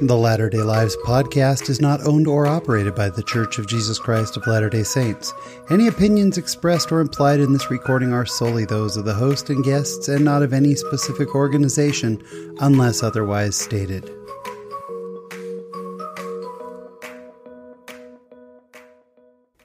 [0.00, 3.98] The Latter day Lives podcast is not owned or operated by The Church of Jesus
[3.98, 5.34] Christ of Latter day Saints.
[5.70, 9.64] Any opinions expressed or implied in this recording are solely those of the host and
[9.64, 12.22] guests and not of any specific organization
[12.60, 14.08] unless otherwise stated.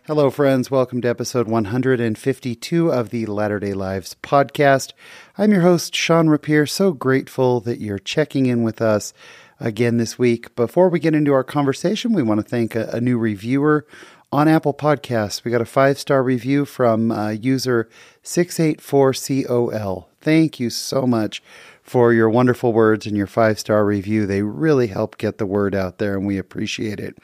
[0.07, 0.69] Hello, friends.
[0.71, 4.93] Welcome to episode 152 of the Latter day Lives podcast.
[5.37, 6.65] I'm your host, Sean Rapier.
[6.65, 9.13] So grateful that you're checking in with us
[9.59, 10.55] again this week.
[10.55, 13.85] Before we get into our conversation, we want to thank a, a new reviewer
[14.31, 15.43] on Apple Podcasts.
[15.43, 17.87] We got a five star review from uh, user
[18.23, 20.05] 684COL.
[20.21, 21.43] Thank you so much
[21.83, 24.25] for your wonderful words and your five star review.
[24.25, 27.17] They really help get the word out there, and we appreciate it.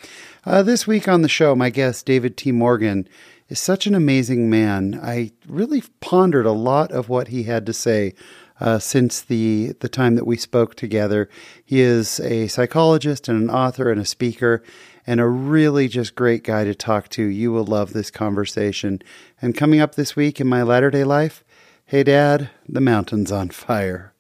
[0.46, 2.52] Uh, this week on the show, my guest, David T.
[2.52, 3.08] Morgan,
[3.48, 5.00] is such an amazing man.
[5.02, 8.14] I really pondered a lot of what he had to say
[8.60, 11.30] uh, since the the time that we spoke together.
[11.64, 14.64] He is a psychologist and an author and a speaker,
[15.08, 17.24] and a really just great guy to talk to.
[17.24, 19.02] You will love this conversation.
[19.42, 21.44] And coming up this week in my latter day life,
[21.86, 24.14] hey Dad, the mountain's on fire.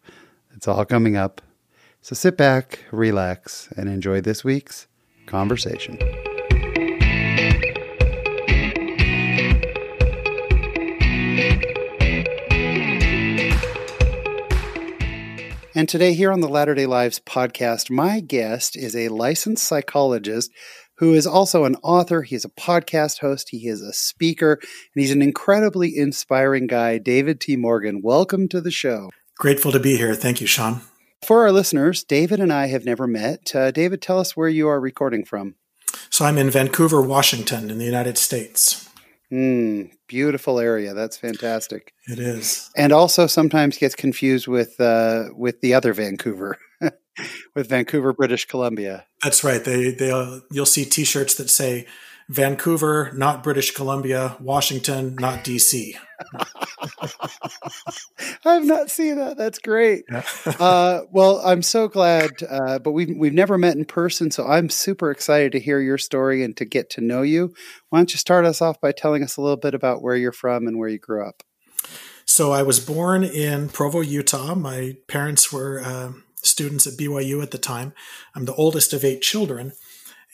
[0.55, 1.41] It's all coming up.
[2.01, 4.87] So sit back, relax, and enjoy this week's
[5.25, 5.97] conversation.
[15.79, 20.51] And today, here on the Latter day Lives podcast, my guest is a licensed psychologist
[20.95, 22.21] who is also an author.
[22.21, 26.97] He is a podcast host, he is a speaker, and he's an incredibly inspiring guy.
[26.97, 27.55] David T.
[27.55, 29.09] Morgan, welcome to the show.
[29.37, 30.15] Grateful to be here.
[30.15, 30.81] Thank you, Sean.
[31.25, 33.55] For our listeners, David and I have never met.
[33.55, 35.55] Uh, David, tell us where you are recording from.
[36.09, 38.88] So I'm in Vancouver, Washington, in the United States.
[39.31, 40.93] Mm, beautiful area.
[40.93, 41.93] That's fantastic.
[42.07, 46.57] It is, and also sometimes gets confused with uh, with the other Vancouver,
[47.55, 49.05] with Vancouver, British Columbia.
[49.21, 49.63] That's right.
[49.63, 51.85] They they uh, you'll see T-shirts that say
[52.29, 55.95] Vancouver, not British Columbia, Washington, not DC.
[58.45, 59.35] I've not seen that.
[59.35, 60.05] That's great.
[60.59, 64.69] uh, well, I'm so glad, uh, but we've we've never met in person, so I'm
[64.69, 67.55] super excited to hear your story and to get to know you.
[67.89, 70.31] Why don't you start us off by telling us a little bit about where you're
[70.31, 71.41] from and where you grew up?
[72.25, 74.53] So I was born in Provo, Utah.
[74.53, 76.11] My parents were uh,
[76.43, 77.93] students at BYU at the time.
[78.35, 79.71] I'm the oldest of eight children,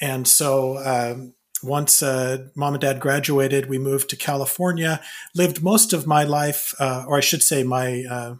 [0.02, 5.02] and so um, once uh, mom and dad graduated, we moved to California.
[5.34, 8.36] Lived most of my life, uh, or I should say, my uh,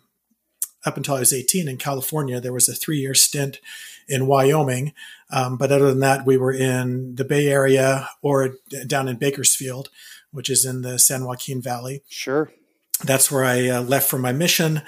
[0.86, 2.40] up until I was 18 in California.
[2.40, 3.60] There was a three year stint
[4.08, 4.94] in Wyoming,
[5.32, 8.56] um, but other than that, we were in the Bay Area or
[8.86, 9.90] down in Bakersfield,
[10.32, 12.04] which is in the San Joaquin Valley.
[12.08, 12.52] Sure.
[13.04, 14.84] That's where I uh, left for my mission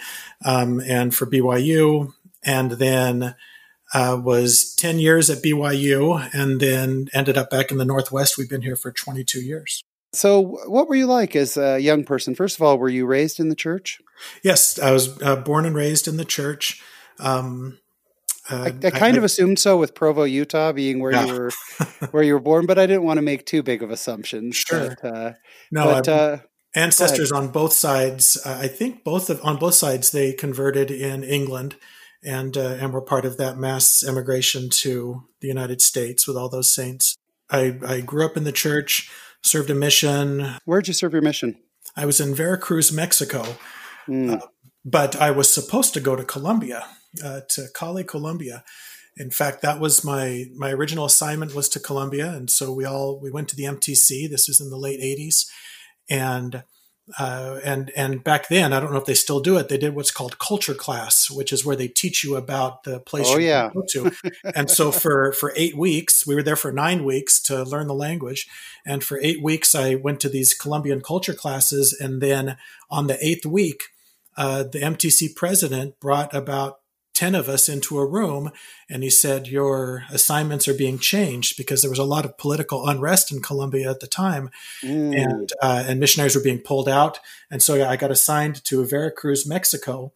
[0.46, 3.36] um, and for BYU, and then
[3.94, 8.38] uh, was 10 years at BYU and then ended up back in the Northwest.
[8.38, 9.84] We've been here for 22 years.
[10.14, 12.34] So, what were you like as a young person?
[12.34, 14.00] First of all, were you raised in the church?
[14.42, 16.82] Yes, I was uh, born and raised in the church.
[17.20, 17.80] Um,
[18.50, 21.26] uh, I, I, kind I, of assumed so with Provo, Utah, being where yeah.
[21.26, 21.52] you were
[22.12, 24.56] where you were born, but I didn't want to make too big of assumptions.
[24.68, 24.96] Sure.
[25.02, 25.34] But, uh,
[25.72, 26.38] no, but, uh,
[26.74, 28.38] ancestors on both sides.
[28.44, 31.76] Uh, I think both of, on both sides they converted in England
[32.24, 36.50] and uh, and were part of that mass emigration to the United States with all
[36.50, 37.18] those saints.
[37.50, 39.10] I, I grew up in the church,
[39.42, 40.56] served a mission.
[40.66, 41.58] Where'd you serve your mission?
[41.96, 43.46] I was in Veracruz, Mexico,
[44.08, 44.34] mm.
[44.34, 44.46] uh,
[44.84, 46.86] but I was supposed to go to Colombia,
[47.24, 48.64] uh, to Cali, Colombia.
[49.16, 53.20] In fact, that was my my original assignment was to Colombia, and so we all
[53.20, 54.30] we went to the MTC.
[54.30, 55.48] This was in the late '80s,
[56.10, 56.64] and
[57.18, 59.70] uh, and and back then, I don't know if they still do it.
[59.70, 63.28] They did what's called culture class, which is where they teach you about the place
[63.30, 63.70] oh, you yeah.
[63.74, 64.12] go to.
[64.56, 67.94] and so for for eight weeks, we were there for nine weeks to learn the
[67.94, 68.48] language.
[68.86, 71.98] And for eight weeks, I went to these Colombian culture classes.
[71.98, 72.58] And then
[72.90, 73.86] on the eighth week,
[74.36, 76.80] uh, the MTC president brought about
[77.18, 78.52] 10 of us into a room
[78.88, 82.88] and he said, Your assignments are being changed because there was a lot of political
[82.88, 84.52] unrest in Colombia at the time
[84.84, 85.20] mm.
[85.20, 87.20] and, uh, and missionaries were being pulled out.
[87.50, 90.14] And so I got assigned to Veracruz, Mexico.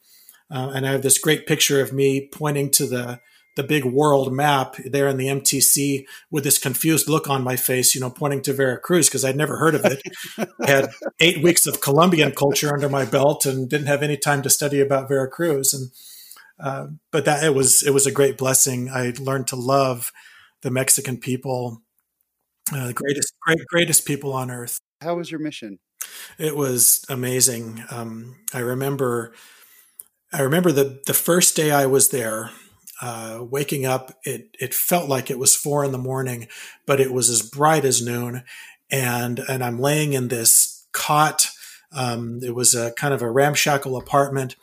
[0.51, 3.19] Uh, and I have this great picture of me pointing to the
[3.55, 7.93] the big world map there in the MTC with this confused look on my face,
[7.93, 10.01] you know, pointing to Veracruz because I'd never heard of it.
[10.37, 10.89] I had
[11.19, 14.79] eight weeks of Colombian culture under my belt and didn't have any time to study
[14.79, 15.73] about Veracruz.
[15.73, 15.91] And
[16.61, 18.89] uh, but that it was it was a great blessing.
[18.89, 20.11] I learned to love
[20.61, 21.81] the Mexican people,
[22.73, 24.79] uh, the greatest great greatest people on earth.
[25.01, 25.79] How was your mission?
[26.37, 27.83] It was amazing.
[27.89, 29.33] Um, I remember
[30.33, 32.51] I remember the the first day I was there.
[33.01, 36.47] uh, waking up, it it felt like it was four in the morning,
[36.85, 38.43] but it was as bright as noon,
[38.91, 41.47] and and I'm laying in this cot.
[41.93, 44.55] Um, it was a kind of a ramshackle apartment,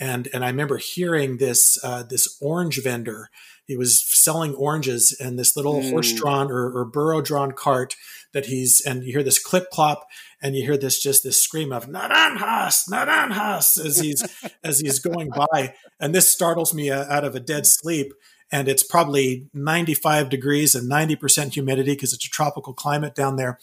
[0.00, 3.30] and and I remember hearing this uh, this orange vendor.
[3.64, 5.90] He was selling oranges in this little mm.
[5.90, 7.96] horse-drawn or, or burro-drawn cart
[8.32, 10.06] that he's and you hear this clip clop
[10.42, 14.24] and you hear this just this scream of naranjas naranjas as he's
[14.64, 18.12] as he's going by and this startles me uh, out of a dead sleep
[18.50, 23.58] and it's probably 95 degrees and 90% humidity because it's a tropical climate down there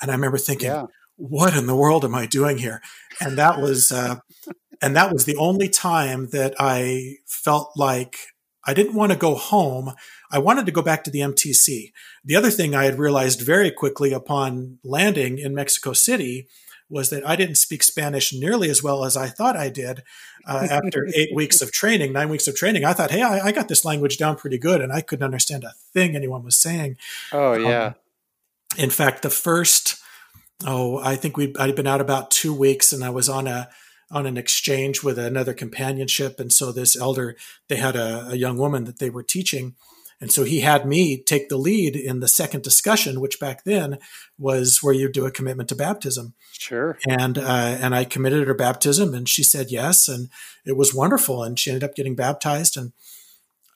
[0.00, 0.86] and i remember thinking yeah.
[1.16, 2.80] what in the world am i doing here
[3.20, 4.16] and that was uh,
[4.82, 8.18] and that was the only time that i felt like
[8.66, 9.92] I didn't want to go home.
[10.30, 11.92] I wanted to go back to the MTC.
[12.24, 16.48] The other thing I had realized very quickly upon landing in Mexico City
[16.88, 20.02] was that I didn't speak Spanish nearly as well as I thought I did.
[20.46, 23.52] Uh, after eight weeks of training, nine weeks of training, I thought, hey, I, I,
[23.52, 26.96] got this language down pretty good, and I couldn't understand a thing anyone was saying.
[27.32, 27.86] Oh yeah.
[27.86, 27.94] Um,
[28.76, 29.96] in fact, the first,
[30.66, 33.70] oh, I think we I'd been out about two weeks, and I was on a
[34.10, 36.38] on an exchange with another companionship.
[36.38, 37.36] And so this elder,
[37.68, 39.74] they had a, a, young woman that they were teaching.
[40.20, 43.98] And so he had me take the lead in the second discussion, which back then
[44.38, 46.34] was where you do a commitment to baptism.
[46.52, 46.98] Sure.
[47.06, 50.30] And uh, and I committed her baptism, and she said yes, and
[50.64, 51.42] it was wonderful.
[51.42, 52.92] And she ended up getting baptized, and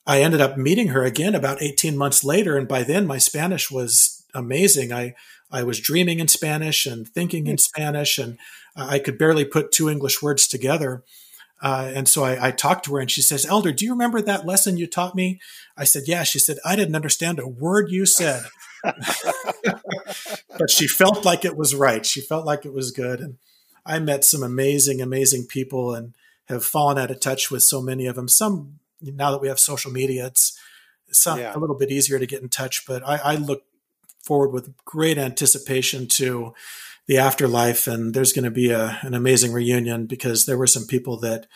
[0.07, 2.57] I ended up meeting her again about eighteen months later.
[2.57, 4.93] And by then, my Spanish was amazing.
[4.93, 5.13] I
[5.51, 7.57] I was dreaming in Spanish and thinking in hmm.
[7.57, 8.37] Spanish, and
[8.81, 11.03] I could barely put two English words together.
[11.61, 14.21] Uh, and so I, I, talked to her and she says, Elder, do you remember
[14.21, 15.41] that lesson you taught me?
[15.75, 16.23] I said, Yeah.
[16.23, 18.43] She said, I didn't understand a word you said.
[20.57, 22.05] but she felt like it was right.
[22.05, 23.19] She felt like it was good.
[23.19, 23.37] And
[23.85, 26.13] I met some amazing, amazing people and
[26.47, 28.27] have fallen out of touch with so many of them.
[28.27, 30.57] Some, now that we have social media, it's
[31.11, 31.55] some, yeah.
[31.55, 33.63] a little bit easier to get in touch, but I, I look
[34.23, 36.53] forward with great anticipation to
[37.09, 40.85] the afterlife, and there's going to be a, an amazing reunion because there were some
[40.85, 41.47] people that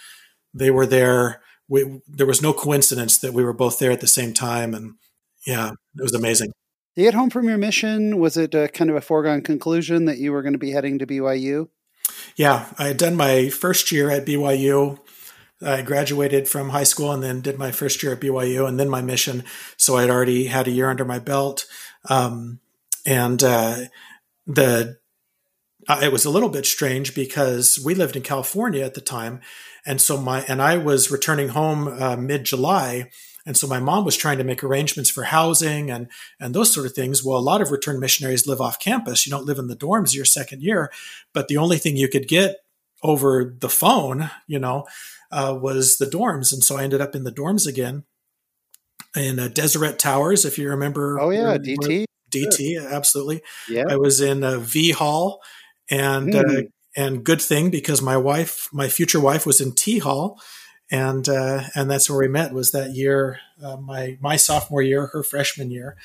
[0.51, 1.43] they were there.
[1.67, 4.95] We, there was no coincidence that we were both there at the same time, and
[5.45, 6.51] yeah, it was amazing.
[6.95, 8.17] You get home from your mission.
[8.17, 10.97] Was it a, kind of a foregone conclusion that you were going to be heading
[10.97, 11.69] to BYU?
[12.35, 14.97] Yeah, I had done my first year at BYU.
[15.61, 18.89] I graduated from high school and then did my first year at BYU and then
[18.89, 19.43] my mission.
[19.77, 21.67] So I'd already had a year under my belt.
[22.09, 22.59] Um,
[23.05, 23.81] and uh,
[24.47, 24.97] the
[25.87, 29.41] uh, it was a little bit strange because we lived in California at the time,
[29.85, 33.09] and so my and I was returning home uh, mid July,
[33.45, 36.07] and so my mom was trying to make arrangements for housing and
[36.39, 37.23] and those sort of things.
[37.23, 39.25] Well, a lot of return missionaries live off campus.
[39.25, 40.91] You don't live in the dorms your second year,
[41.33, 42.57] but the only thing you could get
[43.01, 44.85] over the phone, you know,
[45.31, 48.03] uh, was the dorms, and so I ended up in the dorms again
[49.15, 51.19] in uh, Deseret Towers, if you remember.
[51.19, 52.05] Oh yeah, DT.
[52.33, 53.41] DT, absolutely.
[53.69, 53.83] Yeah.
[53.87, 55.41] I was in uh, V Hall
[55.89, 56.39] and mm.
[56.39, 56.65] uh, hmm.
[56.95, 60.41] and good thing because my wife, my future wife, was in T Hall,
[60.91, 62.53] and uh, and that's where we met.
[62.53, 65.97] Was that year uh, my my sophomore year, her freshman year.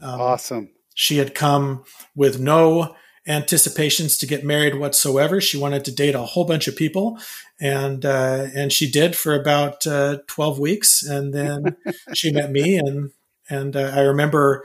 [0.00, 0.70] Um, awesome.
[0.94, 1.84] She had come
[2.14, 2.94] with no
[3.26, 5.40] anticipations to get married whatsoever.
[5.40, 7.18] She wanted to date a whole bunch of people,
[7.60, 11.76] and uh, and she did for about uh, twelve weeks, and then
[12.14, 13.10] she met me, and
[13.48, 14.64] and uh, I remember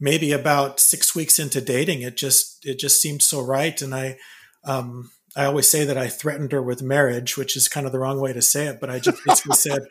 [0.00, 4.18] maybe about six weeks into dating, it just it just seemed so right, and I
[4.64, 8.00] um, I always say that I threatened her with marriage, which is kind of the
[8.00, 9.82] wrong way to say it, but I just basically said,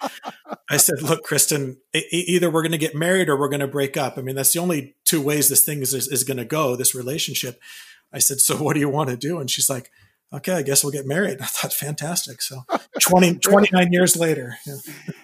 [0.70, 3.96] I said, look, Kristen, either we're going to get married or we're going to break
[3.96, 4.18] up.
[4.18, 6.76] I mean, that's the only two ways this thing is, is, is going to go,
[6.76, 7.62] this relationship.
[8.12, 9.40] I said, so what do you want to do?
[9.40, 9.90] And she's like,
[10.34, 11.38] okay, I guess we'll get married.
[11.42, 12.42] I thought, fantastic.
[12.42, 12.64] So
[13.00, 14.58] 20, 29 years later.
[14.66, 14.76] Yeah.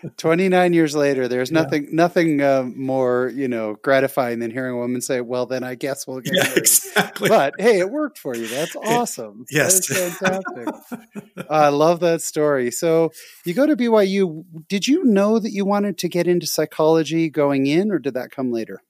[0.17, 1.89] 29 years later, there's nothing, yeah.
[1.93, 6.07] nothing uh, more, you know, gratifying than hearing a woman say, well, then I guess
[6.07, 6.57] we'll get yeah, married.
[6.57, 7.29] Exactly.
[7.29, 8.47] But hey, it worked for you.
[8.47, 9.45] That's awesome.
[9.49, 9.87] It, yes.
[9.87, 11.47] That is fantastic.
[11.49, 12.71] I love that story.
[12.71, 13.11] So
[13.45, 14.45] you go to BYU.
[14.67, 18.31] Did you know that you wanted to get into psychology going in, or did that
[18.31, 18.81] come later?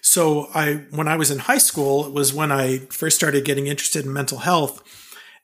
[0.00, 3.66] So I, when I was in high school, it was when I first started getting
[3.66, 4.82] interested in mental health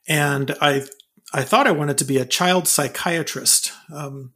[0.07, 0.87] and I
[1.33, 3.73] I thought I wanted to be a child psychiatrist.
[3.93, 4.33] Um,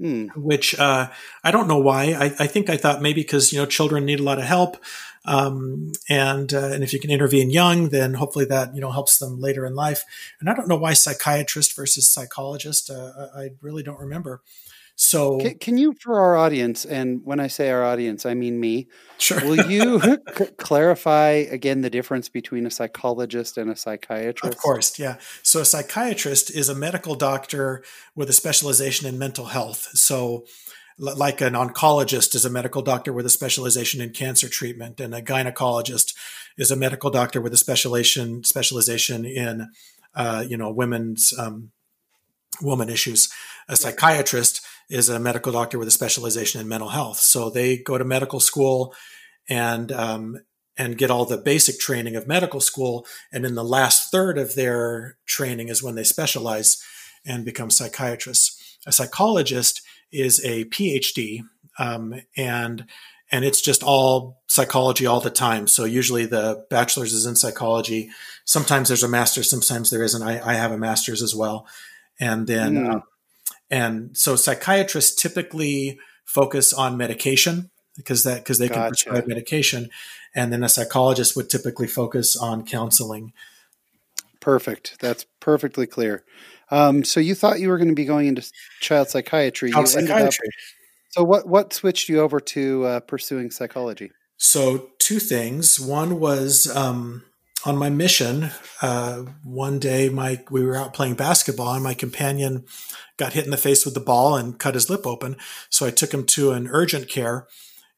[0.00, 0.34] mm.
[0.36, 1.10] Which uh,
[1.44, 2.12] I don't know why.
[2.12, 4.78] I, I, think I thought maybe because you know children need a lot of help,
[5.26, 9.18] um, and uh, and if you can intervene young, then hopefully that you know helps
[9.18, 10.04] them later in life.
[10.40, 12.90] And I don't know why psychiatrist versus psychologist.
[12.90, 14.42] Uh, I really don't remember.
[15.02, 18.60] So, can, can, you, for our audience, and when I say our audience, I mean
[18.60, 19.40] me, sure.
[19.40, 19.98] will you
[20.36, 24.54] c- clarify again the difference between a psychologist and a psychiatrist?
[24.54, 25.16] Of course, yeah.
[25.42, 27.82] So, a psychiatrist is a medical doctor
[28.14, 29.88] with a specialization in mental health.
[29.94, 30.44] So,
[30.98, 35.22] like an oncologist is a medical doctor with a specialization in cancer treatment, and a
[35.22, 36.14] gynecologist
[36.58, 39.70] is a medical doctor with a specialization specialization in,
[40.14, 41.70] uh, you know, women's um,
[42.60, 43.30] woman issues.
[43.66, 44.59] A psychiatrist
[44.90, 47.18] is a medical doctor with a specialization in mental health.
[47.18, 48.94] So they go to medical school
[49.48, 50.40] and um,
[50.76, 54.54] and get all the basic training of medical school, and in the last third of
[54.54, 56.82] their training is when they specialize
[57.24, 58.78] and become psychiatrists.
[58.86, 61.40] A psychologist is a PhD,
[61.78, 62.86] um, and
[63.30, 65.66] and it's just all psychology all the time.
[65.66, 68.10] So usually the bachelor's is in psychology.
[68.44, 70.22] Sometimes there's a master's, sometimes there isn't.
[70.22, 71.66] I, I have a master's as well,
[72.18, 73.02] and then mm.
[73.70, 78.80] And so psychiatrists typically focus on medication because that because they gotcha.
[78.80, 79.90] can prescribe medication,
[80.34, 83.32] and then a psychologist would typically focus on counseling.
[84.40, 84.96] Perfect.
[85.00, 86.24] That's perfectly clear.
[86.70, 88.48] Um, so you thought you were going to be going into
[88.80, 89.72] child psychiatry.
[89.72, 90.48] Child psychiatry.
[90.48, 90.54] Up,
[91.10, 94.12] so what what switched you over to uh, pursuing psychology?
[94.36, 95.78] So two things.
[95.78, 97.24] One was um,
[97.64, 98.50] on my mission.
[98.80, 102.64] Uh, one day, my we were out playing basketball, and my companion
[103.16, 105.36] got hit in the face with the ball and cut his lip open.
[105.68, 107.46] So I took him to an urgent care,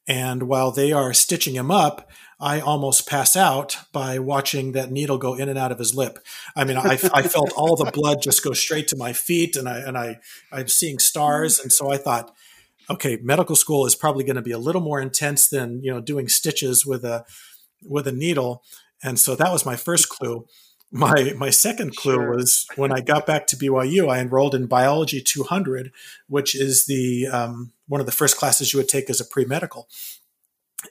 [0.06, 5.16] and while they are stitching him up, I almost pass out by watching that needle
[5.16, 6.18] go in and out of his lip.
[6.56, 9.68] I mean, I, I felt all the blood just go straight to my feet, and
[9.68, 10.18] I and I
[10.50, 12.34] I'm seeing stars, and so I thought,
[12.90, 16.00] okay, medical school is probably going to be a little more intense than you know
[16.00, 17.24] doing stitches with a
[17.84, 18.64] with a needle,
[19.02, 20.46] and so that was my first clue.
[20.90, 22.36] My my second clue sure.
[22.36, 25.90] was when I got back to BYU, I enrolled in Biology 200,
[26.28, 29.46] which is the um, one of the first classes you would take as a pre
[29.46, 29.88] medical,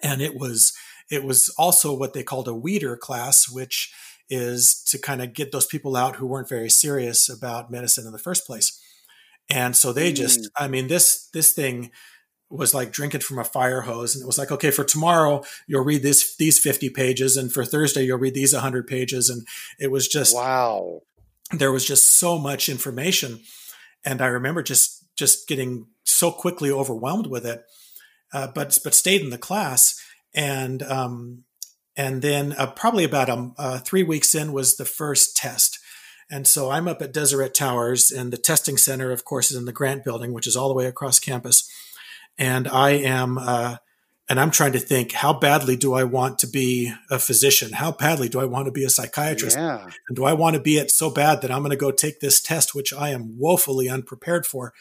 [0.01, 0.73] and it was
[1.11, 3.93] it was also what they called a weeder class, which
[4.29, 8.13] is to kind of get those people out who weren't very serious about medicine in
[8.13, 8.81] the first place.
[9.49, 10.47] And so they just, mm.
[10.57, 11.91] I mean, this this thing
[12.51, 15.83] was like drinking from a fire hose, and it was like, okay, for tomorrow you'll
[15.83, 19.47] read this these fifty pages, and for Thursday you'll read these hundred pages, and
[19.79, 21.01] it was just wow.
[21.53, 23.41] There was just so much information,
[24.05, 27.63] and I remember just just getting so quickly overwhelmed with it,
[28.33, 30.01] uh, but but stayed in the class
[30.33, 31.43] and um,
[31.95, 35.79] and then uh, probably about um, uh, three weeks in was the first test.
[36.29, 39.65] And so I'm up at Deseret Towers, and the testing center, of course, is in
[39.65, 41.69] the Grant Building, which is all the way across campus.
[42.41, 43.75] And I am, uh,
[44.27, 47.73] and I'm trying to think, how badly do I want to be a physician?
[47.73, 49.57] How badly do I want to be a psychiatrist?
[49.57, 49.87] Yeah.
[50.07, 52.19] And do I want to be it so bad that I'm going to go take
[52.19, 54.73] this test, which I am woefully unprepared for?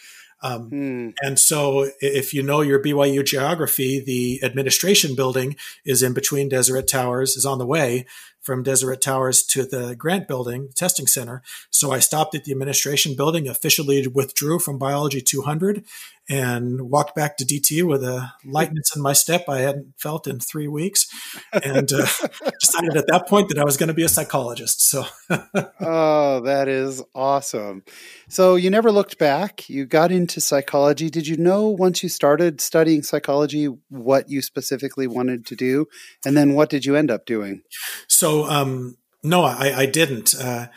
[0.43, 1.09] Um, hmm.
[1.21, 6.89] And so, if you know your BYU geography, the administration building is in between Deseret
[6.89, 8.07] Towers, is on the way
[8.41, 11.43] from Deseret Towers to the Grant Building, the testing center.
[11.71, 15.85] So I stopped at the administration building, officially withdrew from Biology 200,
[16.31, 20.39] and walked back to DTU with a lightness in my step I hadn't felt in
[20.39, 21.09] three weeks,
[21.53, 22.07] and uh,
[22.61, 24.81] decided at that point that I was going to be a psychologist.
[24.81, 25.05] So,
[25.81, 27.83] oh, that is awesome.
[28.29, 29.69] So you never looked back.
[29.69, 31.11] You got into psychology.
[31.11, 35.89] Did you know once you started studying psychology what you specifically wanted to do,
[36.25, 37.63] and then what did you end up doing?
[38.07, 40.35] So, um, no, I, I didn't.
[40.35, 40.69] Uh,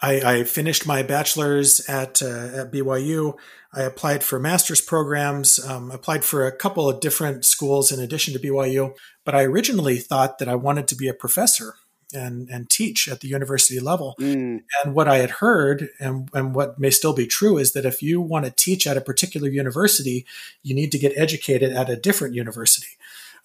[0.00, 3.38] I, I, finished my bachelor's at uh, at BYU.
[3.72, 8.34] I applied for master's programs, um, applied for a couple of different schools in addition
[8.34, 8.94] to BYU.
[9.24, 11.74] But I originally thought that I wanted to be a professor
[12.12, 14.14] and, and teach at the university level.
[14.20, 14.62] Mm.
[14.84, 18.02] And what I had heard, and, and what may still be true, is that if
[18.02, 20.26] you want to teach at a particular university,
[20.62, 22.92] you need to get educated at a different university.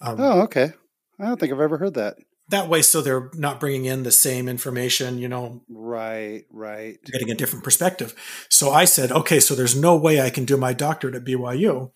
[0.01, 0.73] Um, oh, okay.
[1.19, 2.17] I don't think I've ever heard that
[2.49, 6.99] that way so they're not bringing in the same information you know right right.
[7.05, 8.13] getting a different perspective.
[8.49, 11.91] So i said okay so there's no way i can do my doctorate at byu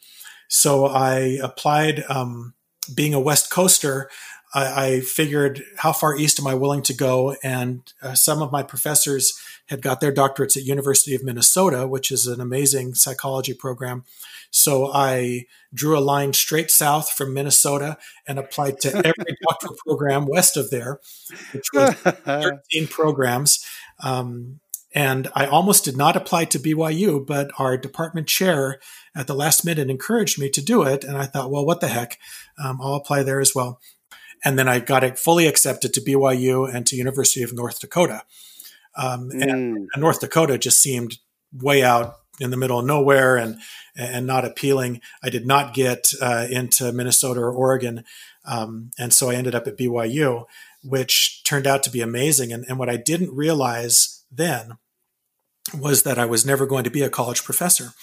[0.47, 2.53] so i applied um,
[2.93, 4.09] being a west coaster
[4.53, 8.51] I, I, figured how far east am i willing to go and uh, some of
[8.51, 13.53] my professors had got their doctorates at university of minnesota which is an amazing psychology
[13.53, 14.03] program
[14.55, 20.27] so I drew a line straight south from Minnesota and applied to every doctoral program
[20.27, 20.99] west of there,
[21.53, 23.65] which was 13 programs.
[24.03, 24.59] Um,
[24.93, 28.79] and I almost did not apply to BYU, but our department chair
[29.15, 31.03] at the last minute encouraged me to do it.
[31.03, 32.19] And I thought, well, what the heck?
[32.63, 33.81] Um, I'll apply there as well.
[34.43, 38.23] And then I got it fully accepted to BYU and to University of North Dakota.
[38.95, 39.41] Um, mm.
[39.41, 39.51] and,
[39.93, 41.17] and North Dakota just seemed
[41.51, 43.59] way out in the middle of nowhere and
[43.95, 45.01] and not appealing.
[45.23, 48.03] I did not get uh, into Minnesota or Oregon,
[48.45, 50.45] um, and so I ended up at BYU,
[50.83, 52.51] which turned out to be amazing.
[52.51, 54.77] And, and what I didn't realize then
[55.77, 57.93] was that I was never going to be a college professor.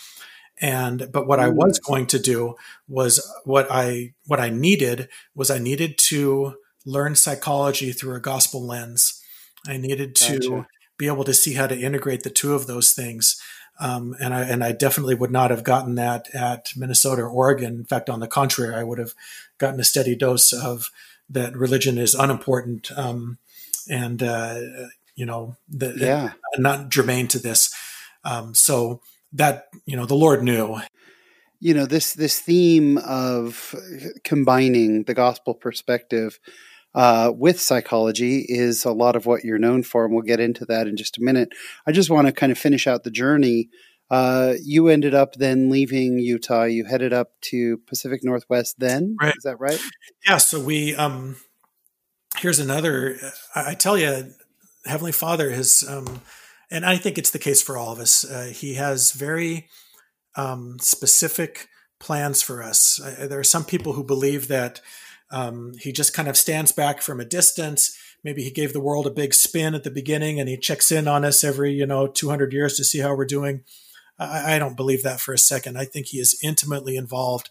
[0.60, 2.54] And but what I was going to do
[2.86, 8.66] was what I what I needed was I needed to learn psychology through a gospel
[8.66, 9.22] lens.
[9.66, 10.66] I needed to gotcha.
[10.98, 13.40] be able to see how to integrate the two of those things.
[13.78, 17.74] Um, and I and I definitely would not have gotten that at Minnesota or Oregon.
[17.74, 19.14] In fact, on the contrary, I would have
[19.56, 20.90] gotten a steady dose of
[21.30, 23.38] that religion is unimportant um,
[23.88, 24.60] and uh,
[25.14, 26.32] you know the, yeah.
[26.58, 27.74] not germane to this.
[28.24, 29.00] Um, so
[29.32, 30.80] that you know the Lord knew.
[31.60, 33.74] You know this this theme of
[34.24, 36.38] combining the gospel perspective
[36.94, 40.64] uh, with psychology is a lot of what you're known for, and we'll get into
[40.66, 41.50] that in just a minute.
[41.86, 43.68] I just want to kind of finish out the journey.
[44.10, 46.64] Uh, you ended up then leaving Utah.
[46.64, 48.76] You headed up to Pacific Northwest.
[48.78, 49.34] Then right.
[49.36, 49.80] is that right?
[50.26, 50.38] Yeah.
[50.38, 51.36] So we um,
[52.38, 53.16] here's another.
[53.54, 54.32] I, I tell you,
[54.84, 56.22] Heavenly Father has, um,
[56.70, 58.24] and I think it's the case for all of us.
[58.24, 59.68] Uh, he has very
[60.36, 63.00] um, specific plans for us.
[63.00, 64.80] Uh, there are some people who believe that
[65.30, 67.96] um, he just kind of stands back from a distance.
[68.24, 71.08] Maybe he gave the world a big spin at the beginning and he checks in
[71.08, 73.62] on us every, you know, 200 years to see how we're doing.
[74.20, 75.78] I, I don't believe that for a second.
[75.78, 77.48] I think he is intimately involved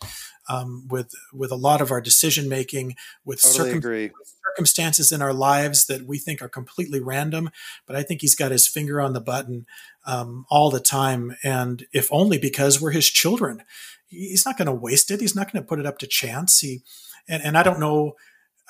[0.47, 2.95] um, with with a lot of our decision making,
[3.25, 4.11] with totally circum-
[4.49, 7.49] circumstances in our lives that we think are completely random.
[7.85, 9.65] But I think he's got his finger on the button
[10.05, 13.63] um, all the time, and if only because we're his children.
[14.11, 15.21] He's not going to waste it.
[15.21, 16.61] He's not going to put it up to chance.
[16.61, 16.81] He
[17.27, 18.15] and, and I don't know.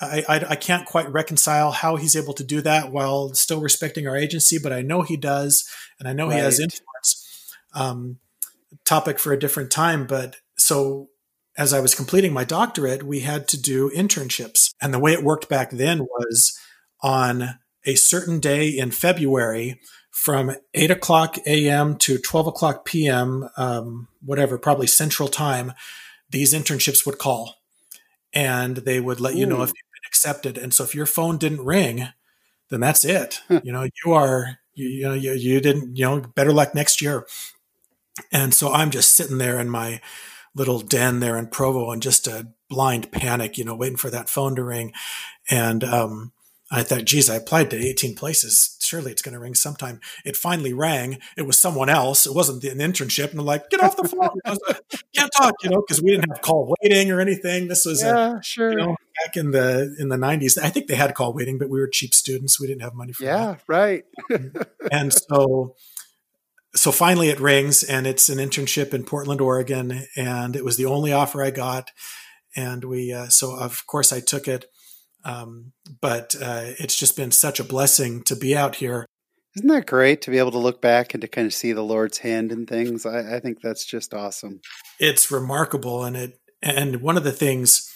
[0.02, 4.08] I, I, I, can't quite reconcile how he's able to do that while still respecting
[4.08, 6.36] our agency, but I know he does, and I know right.
[6.36, 7.19] he has influence.
[7.74, 8.18] Um,
[8.84, 11.08] topic for a different time, but so
[11.56, 15.24] as I was completing my doctorate, we had to do internships, and the way it
[15.24, 16.58] worked back then was
[17.02, 21.96] on a certain day in February from 8 o'clock a.m.
[21.96, 25.72] to 12 o'clock p.m., um, whatever, probably central time,
[26.30, 27.56] these internships would call
[28.32, 29.38] and they would let Ooh.
[29.38, 30.58] you know if you've been accepted.
[30.58, 32.08] And so if your phone didn't ring,
[32.68, 33.40] then that's it.
[33.64, 37.00] you know, you are, you, you know, you, you didn't, you know, better luck next
[37.00, 37.26] year.
[38.32, 40.00] And so I'm just sitting there in my
[40.54, 44.28] little den there in Provo and just a blind panic, you know, waiting for that
[44.28, 44.92] phone to ring.
[45.48, 46.32] And, um,
[46.72, 48.76] I thought, geez, I applied to 18 places.
[48.80, 50.00] Surely it's going to ring sometime.
[50.24, 51.18] It finally rang.
[51.36, 52.26] It was someone else.
[52.26, 53.32] It wasn't an internship.
[53.32, 54.38] And I'm like, get off the phone.
[54.44, 54.56] i
[55.12, 57.66] Can't talk, you know, because we didn't have call waiting or anything.
[57.66, 58.70] This was, yeah, a, sure.
[58.70, 60.58] You know, back in the in the 90s.
[60.62, 62.60] I think they had call waiting, but we were cheap students.
[62.60, 63.62] We didn't have money for yeah, that.
[63.66, 64.04] right.
[64.92, 65.74] and so,
[66.74, 70.86] so finally it rings, and it's an internship in Portland, Oregon, and it was the
[70.86, 71.90] only offer I got.
[72.56, 74.66] And we, uh, so of course I took it
[75.24, 79.06] um, but uh, it's just been such a blessing to be out here.
[79.56, 81.82] Isn't that great to be able to look back and to kind of see the
[81.82, 83.04] Lord's hand in things?
[83.04, 84.60] I, I think that's just awesome.
[84.98, 87.92] It's remarkable, and it and one of the things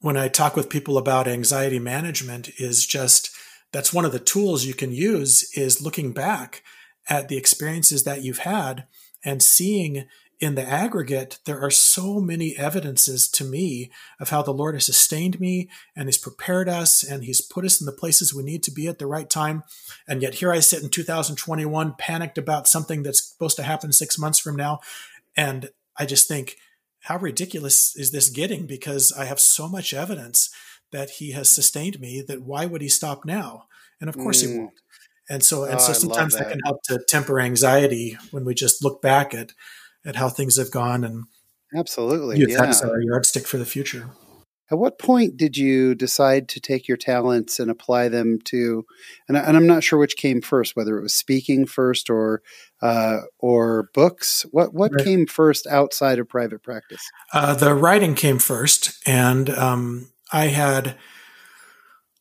[0.00, 3.30] when I talk with people about anxiety management is just
[3.72, 6.62] that's one of the tools you can use is looking back
[7.08, 8.86] at the experiences that you've had
[9.24, 10.06] and seeing
[10.38, 13.90] in the aggregate, there are so many evidences to me
[14.20, 17.80] of how the Lord has sustained me and He's prepared us and He's put us
[17.80, 19.62] in the places we need to be at the right time.
[20.06, 24.18] And yet here I sit in 2021, panicked about something that's supposed to happen six
[24.18, 24.80] months from now.
[25.36, 26.56] And I just think,
[27.00, 28.66] how ridiculous is this getting?
[28.66, 30.50] Because I have so much evidence
[30.92, 33.64] that He has sustained me that why would He stop now?
[34.02, 34.52] And of course mm.
[34.52, 34.74] He won't.
[35.28, 36.44] And so, and oh, so sometimes that.
[36.44, 39.52] that can help to temper anxiety when we just look back at
[40.04, 41.24] at how things have gone and
[41.74, 42.60] absolutely use yeah.
[42.60, 44.08] that as our yardstick for the future.
[44.70, 48.84] At what point did you decide to take your talents and apply them to?
[49.28, 52.42] And, I, am not sure which came first, whether it was speaking first or
[52.82, 54.44] uh, or books.
[54.50, 55.04] What what right.
[55.04, 57.02] came first outside of private practice?
[57.32, 60.96] Uh, the writing came first, and um, I had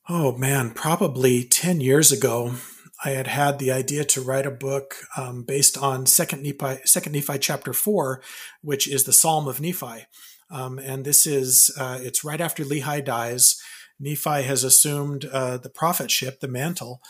[0.08, 2.54] oh man, probably ten years ago.
[3.03, 7.12] I had had the idea to write a book um, based on Second Nephi, Second
[7.12, 8.21] Nephi chapter four,
[8.62, 10.05] which is the Psalm of Nephi,
[10.49, 13.62] um, and this is uh, it's right after Lehi dies.
[13.99, 17.01] Nephi has assumed uh, the prophetship, the mantle,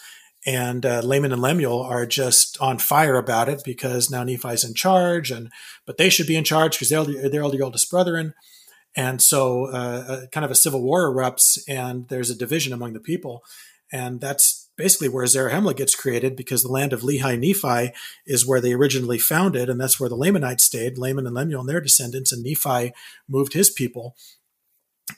[0.45, 4.73] and uh, Laman and Lemuel are just on fire about it because now Nephi's in
[4.73, 5.51] charge, and
[5.85, 8.33] but they should be in charge because they're they're all the oldest brethren.
[8.97, 13.01] And so, uh, kind of a civil war erupts, and there's a division among the
[13.01, 13.43] people,
[13.91, 17.93] and that's basically where Zarahemla gets created because the land of Lehi Nephi
[18.25, 21.69] is where they originally founded, and that's where the Lamanites stayed, Laman and Lemuel and
[21.69, 22.93] their descendants, and Nephi
[23.27, 24.15] moved his people.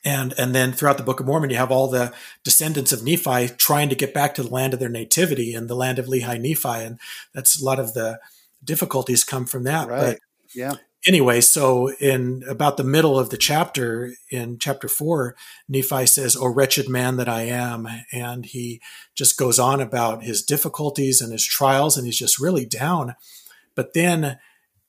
[0.04, 3.50] And and then throughout the Book of Mormon, you have all the descendants of Nephi
[3.58, 6.40] trying to get back to the land of their nativity and the land of Lehi
[6.40, 7.00] Nephi, and
[7.34, 8.20] that's a lot of the
[8.64, 9.88] difficulties come from that.
[9.88, 10.00] Right.
[10.00, 10.20] But
[10.54, 10.74] yeah.
[11.08, 15.36] Anyway, so in about the middle of the chapter, in chapter four,
[15.68, 18.82] Nephi says, "O wretched man that I am," and he
[19.16, 23.16] just goes on about his difficulties and his trials, and he's just really down.
[23.76, 24.38] But then,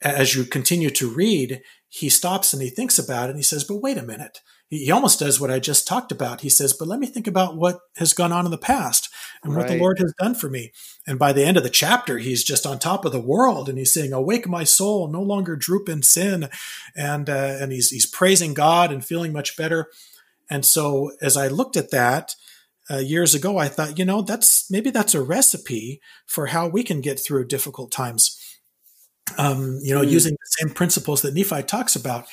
[0.02, 3.64] as you continue to read, he stops and he thinks about it, and he says,
[3.64, 6.42] "But wait a minute." He almost does what I just talked about.
[6.42, 9.08] He says, "But let me think about what has gone on in the past."
[9.42, 9.62] and right.
[9.62, 10.72] what the Lord has done for me.
[11.06, 13.78] And by the end of the chapter, he's just on top of the world and
[13.78, 16.48] he's saying, Awake my soul, no longer droop in sin.
[16.96, 19.88] And, uh, and he's, he's praising God and feeling much better.
[20.50, 22.34] And so as I looked at that,
[22.90, 26.82] uh, years ago, I thought, you know, that's maybe that's a recipe for how we
[26.82, 28.42] can get through difficult times.
[29.36, 30.10] Um, you know, mm.
[30.10, 32.24] using the same principles that Nephi talks about.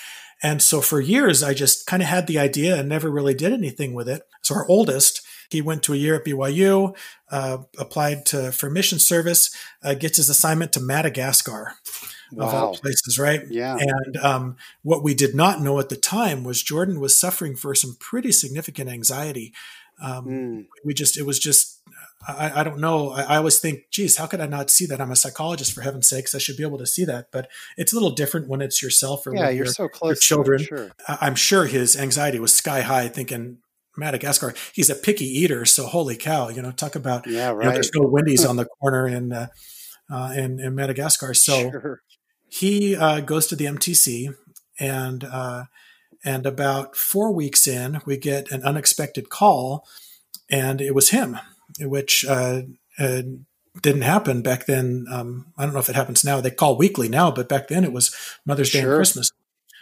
[0.43, 3.54] And so for years, I just kind of had the idea and never really did
[3.54, 4.24] anything with it.
[4.41, 6.95] So our oldest, he went to a year at BYU,
[7.32, 11.74] uh, applied to, for mission service, uh, gets his assignment to Madagascar.
[12.32, 12.48] Wow.
[12.48, 13.41] Of all places, right?
[13.50, 13.78] Yeah.
[13.80, 17.76] And um, what we did not know at the time was Jordan was suffering for
[17.76, 19.54] some pretty significant anxiety.
[20.02, 20.65] Um, mm.
[20.84, 21.74] We just, it was just,
[22.27, 23.11] I, I don't know.
[23.11, 24.99] I, I, always think, geez, how could I not see that?
[24.99, 26.33] I'm a psychologist, for heaven's sakes.
[26.33, 27.27] I should be able to see that.
[27.31, 30.61] But it's a little different when it's yourself or yeah, you're your, so close children.
[30.61, 30.91] It, sure.
[31.07, 33.57] I'm sure his anxiety was sky high, thinking,
[33.97, 34.53] Madagascar.
[34.73, 36.49] He's a picky eater, so holy cow!
[36.49, 37.63] You know, talk about yeah, right.
[37.63, 39.47] You know, there's no Wendy's on the corner in uh,
[40.11, 41.33] uh, in, in, Madagascar.
[41.33, 42.01] So sure.
[42.49, 44.35] he uh, goes to the MTC,
[44.79, 45.65] and uh,
[46.23, 49.88] and about four weeks in, we get an unexpected call,
[50.49, 51.38] and it was him,
[51.79, 52.61] which uh,
[52.99, 53.21] uh,
[53.81, 55.05] didn't happen back then.
[55.11, 56.41] Um, I don't know if it happens now.
[56.41, 59.31] They call weekly now, but back then it was Mother's Day and Christmas,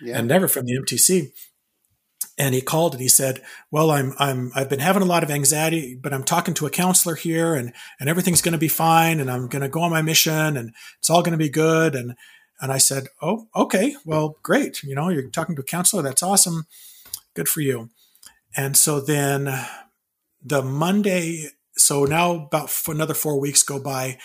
[0.02, 0.18] yeah.
[0.18, 1.32] and never from the MTC
[2.38, 5.32] and he called and he said, "Well, I'm I'm I've been having a lot of
[5.32, 9.20] anxiety, but I'm talking to a counselor here, and and everything's going to be fine,
[9.20, 11.96] and I'm going to go on my mission, and it's all going to be good."
[11.96, 12.16] And
[12.62, 14.84] and I said, "Oh, okay, well, great.
[14.84, 16.02] You know, you're talking to a counselor.
[16.02, 16.66] That's awesome.
[17.36, 17.90] Good for you."
[18.56, 19.54] And so then
[20.44, 21.50] the Monday,
[21.84, 24.18] so now about another four weeks go by,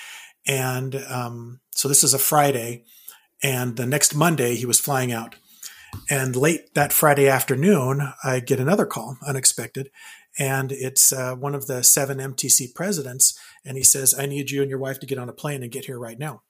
[0.46, 2.84] and um, so this is a Friday,
[3.42, 5.34] and the next Monday he was flying out.
[6.10, 9.90] And late that Friday afternoon, I get another call, unexpected.
[10.38, 13.38] And it's uh, one of the seven MTC presidents.
[13.64, 15.72] And he says, I need you and your wife to get on a plane and
[15.72, 16.42] get here right now.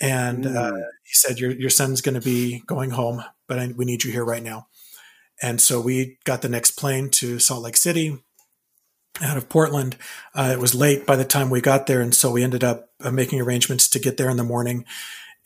[0.00, 0.56] And mm.
[0.56, 4.04] uh, he said, Your, your son's going to be going home, but I, we need
[4.04, 4.68] you here right now.
[5.42, 8.22] And so we got the next plane to Salt Lake City
[9.22, 9.96] out of Portland.
[10.34, 12.00] Uh, it was late by the time we got there.
[12.00, 14.84] And so we ended up uh, making arrangements to get there in the morning.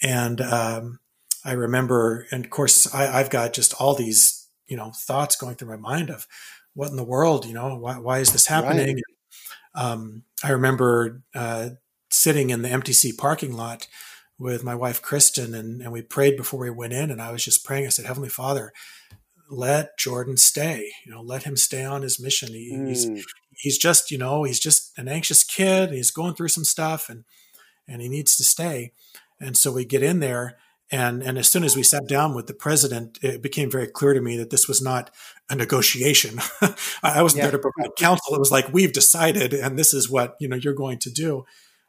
[0.03, 1.01] And um,
[1.45, 5.57] I remember, and of course, I, have got just all these, you know, thoughts going
[5.57, 6.27] through my mind of
[6.75, 8.97] what in the world, you know, why, why is this happening?
[8.97, 9.85] Right.
[9.85, 11.71] Um, I remember uh,
[12.11, 13.87] sitting in the MTC parking lot
[14.39, 17.11] with my wife, Kristen, and, and we prayed before we went in.
[17.11, 17.87] And I was just praying.
[17.87, 18.73] I said, Heavenly Father,
[19.49, 22.49] let Jordan stay, you know, let him stay on his mission.
[22.49, 22.89] He, mm.
[22.89, 23.27] He's,
[23.63, 25.93] he's just, you know, he's just an anxious kid.
[25.93, 27.23] He's going through some stuff and,
[27.87, 28.93] and he needs to stay.
[29.41, 30.57] And so we get in there
[30.91, 34.15] and, and as soon as we sat down with the president, it became very clear
[34.15, 35.11] to me that this was not
[35.49, 36.41] a negotiation.
[37.05, 37.51] I wasn't yeah.
[37.51, 38.35] there to provide counsel.
[38.35, 41.45] It was like, we've decided, and this is what, you know, you're going to do.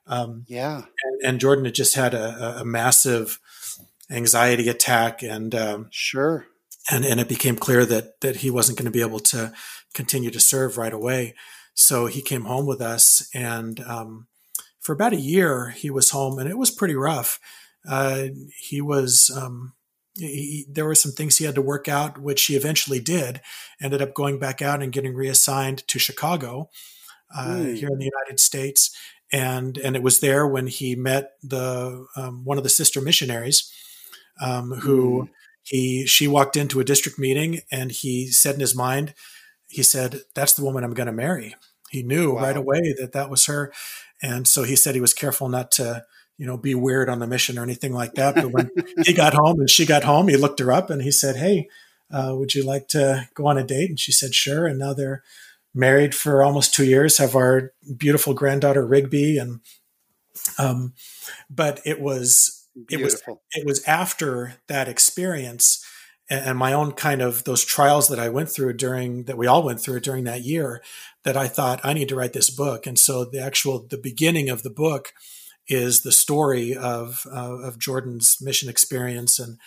[0.05, 0.83] Um, yeah.
[1.03, 3.39] And, and, Jordan had just had a, a massive
[4.11, 6.45] anxiety attack and, um, sure.
[6.91, 9.53] And, and it became clear that, that he wasn't going to be able to
[9.93, 11.35] continue to serve right away.
[11.73, 14.27] So he came home with us and, um,
[14.79, 17.39] for about a year he was home and it was pretty rough
[17.87, 19.73] uh, he was um,
[20.15, 23.41] he, there were some things he had to work out, which he eventually did.
[23.81, 26.69] Ended up going back out and getting reassigned to Chicago
[27.35, 27.75] uh, mm.
[27.75, 28.95] here in the United States,
[29.31, 33.71] and and it was there when he met the um, one of the sister missionaries,
[34.41, 35.29] um, who mm.
[35.63, 39.13] he she walked into a district meeting and he said in his mind,
[39.73, 41.55] he said, "That's the woman I'm going to marry."
[41.89, 42.41] He knew wow.
[42.41, 43.71] right away that that was her,
[44.21, 46.05] and so he said he was careful not to
[46.37, 48.35] you know, be weird on the mission or anything like that.
[48.35, 48.71] But when
[49.05, 51.67] he got home and she got home, he looked her up and he said, Hey,
[52.11, 53.89] uh, would you like to go on a date?
[53.89, 54.65] And she said, Sure.
[54.65, 55.23] And now they're
[55.73, 59.37] married for almost two years, have our beautiful granddaughter Rigby.
[59.37, 59.61] And,
[60.57, 60.93] um,
[61.49, 63.41] but it was, Beautiful.
[63.55, 65.82] it was, it was after that experience
[66.29, 69.63] and my own kind of those trials that I went through during that we all
[69.63, 70.81] went through during that year
[71.23, 72.87] that I thought I need to write this book.
[72.87, 75.13] And so the actual, the beginning of the book,
[75.67, 79.57] is the story of uh, of Jordan's mission experience and,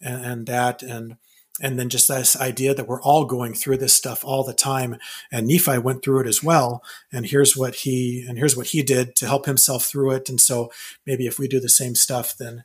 [0.00, 1.16] and and that and
[1.60, 4.96] and then just this idea that we're all going through this stuff all the time
[5.32, 8.82] and nephi went through it as well and here's what he and here's what he
[8.82, 10.70] did to help himself through it and so
[11.06, 12.62] maybe if we do the same stuff then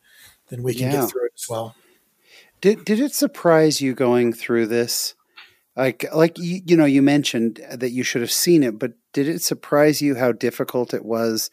[0.49, 1.01] then we can yeah.
[1.01, 1.75] get through it as well
[2.61, 5.15] Did did it surprise you going through this?
[5.75, 9.27] Like like you, you know you mentioned that you should have seen it, but did
[9.27, 11.49] it surprise you how difficult it was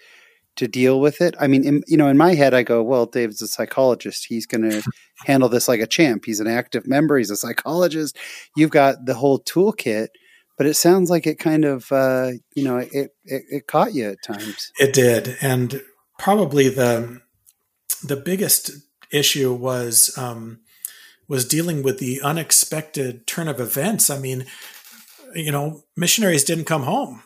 [0.57, 1.35] to deal with it?
[1.41, 4.27] I mean, in, you know, in my head, I go, well, David's a psychologist.
[4.29, 4.83] He's going to
[5.25, 6.25] handle this like a champ.
[6.25, 7.17] He's an active member.
[7.17, 8.17] He's a psychologist.
[8.57, 10.09] You've got the whole toolkit,
[10.57, 12.93] but it sounds like it kind of, uh, you know, it,
[13.25, 14.73] it, it caught you at times.
[14.79, 15.83] It did, and
[16.19, 17.21] probably the
[18.03, 18.71] the biggest
[19.11, 20.61] issue was um,
[21.29, 24.11] was dealing with the unexpected turn of events.
[24.11, 24.47] I mean,
[25.35, 27.23] you know, missionaries didn't come home.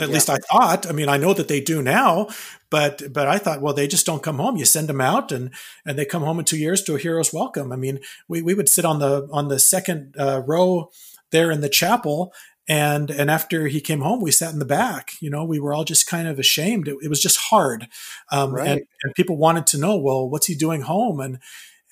[0.00, 0.14] At yeah.
[0.14, 0.88] least I thought.
[0.88, 2.26] I mean, I know that they do now,
[2.68, 4.56] but but I thought, well, they just don't come home.
[4.56, 5.54] You send them out, and
[5.86, 7.70] and they come home in two years to a hero's welcome.
[7.70, 10.90] I mean, we we would sit on the on the second uh, row
[11.30, 12.32] there in the chapel,
[12.66, 15.12] and and after he came home, we sat in the back.
[15.20, 16.88] You know, we were all just kind of ashamed.
[16.88, 17.86] It, it was just hard,
[18.32, 18.66] um, right.
[18.66, 21.20] and, and people wanted to know, well, what's he doing home?
[21.20, 21.38] And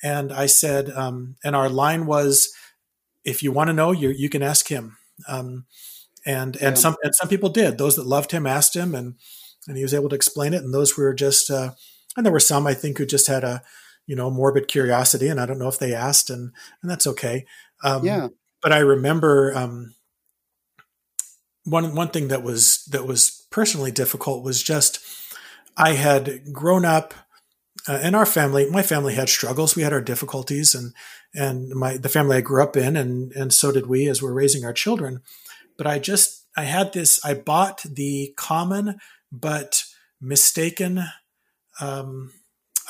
[0.03, 2.53] and I said, um, and our line was,
[3.25, 4.97] if you want to know, you you can ask him.
[5.29, 5.67] Um,
[6.25, 6.81] and and yeah.
[6.81, 7.79] some and some people did.
[7.79, 9.15] Those that loved him asked him, and
[9.67, 10.63] and he was able to explain it.
[10.63, 11.73] And those were just, uh,
[12.17, 13.63] and there were some I think who just had a,
[14.07, 17.45] you know, morbid curiosity, and I don't know if they asked, and and that's okay.
[17.85, 18.29] Um, yeah.
[18.63, 19.95] But I remember um,
[21.65, 25.01] one one thing that was that was personally difficult was just
[25.77, 27.15] I had grown up
[27.89, 28.69] uh, in our family.
[28.71, 29.77] My family had struggles.
[29.77, 30.93] We had our difficulties, and
[31.35, 34.33] and my the family I grew up in, and and so did we as we're
[34.33, 35.21] raising our children
[35.77, 37.25] but I just I had this.
[37.25, 38.99] I bought the common
[39.31, 39.85] but
[40.21, 41.05] mistaken
[41.81, 42.33] um,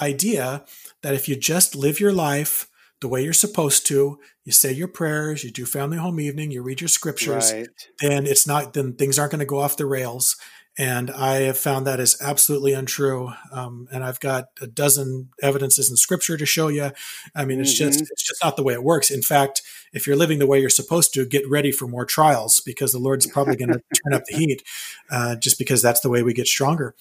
[0.01, 0.65] idea
[1.03, 2.69] that if you just live your life
[3.01, 6.63] the way you're supposed to, you say your prayers, you do family home evening, you
[6.63, 7.69] read your scriptures, right.
[8.01, 10.37] then it's not then things aren't going to go off the rails.
[10.79, 13.33] And I have found that is absolutely untrue.
[13.51, 16.93] Um, and I've got a dozen evidences in scripture to show you.
[17.35, 17.91] I mean, it's mm-hmm.
[17.91, 19.11] just it's just not the way it works.
[19.11, 19.61] In fact,
[19.93, 22.99] if you're living the way you're supposed to, get ready for more trials because the
[22.99, 24.63] Lord's probably going to turn up the heat,
[25.11, 26.95] uh, just because that's the way we get stronger.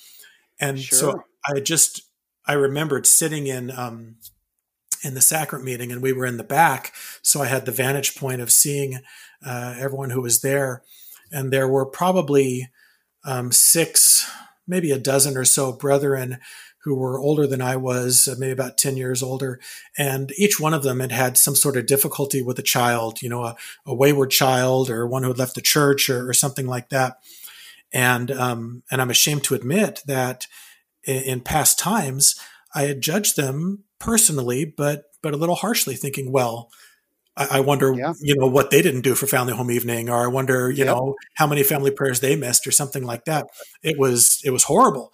[0.60, 1.00] And sure.
[1.00, 2.04] so I just
[2.46, 4.18] I remembered sitting in um,
[5.02, 8.16] in the sacrament meeting, and we were in the back, so I had the vantage
[8.16, 9.00] point of seeing
[9.46, 10.84] uh, everyone who was there,
[11.32, 12.70] and there were probably
[13.24, 14.30] um, six,
[14.68, 16.40] maybe a dozen or so brethren
[16.84, 19.60] who were older than I was, uh, maybe about 10 years older.
[19.98, 23.30] And each one of them had had some sort of difficulty with a child, you
[23.30, 23.56] know, a,
[23.86, 27.18] a wayward child or one who had left the church or, or something like that.
[27.94, 30.48] And, um, and I'm ashamed to admit that
[31.04, 32.40] in, in past times,
[32.74, 36.72] I had judged them personally, but, but a little harshly thinking, well,
[37.52, 38.14] I, wonder, yeah.
[38.22, 41.16] you know, what they didn't do for family home evening, or I wonder, you know,
[41.36, 43.48] how many family prayers they missed, or something like that.
[43.84, 45.12] It was it was horrible,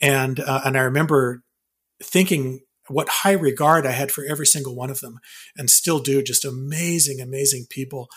[0.00, 1.42] and uh, and I remember
[2.02, 5.20] thinking what high regard I had for every single one of them,
[5.56, 6.22] and still do.
[6.22, 8.08] Just amazing, amazing people,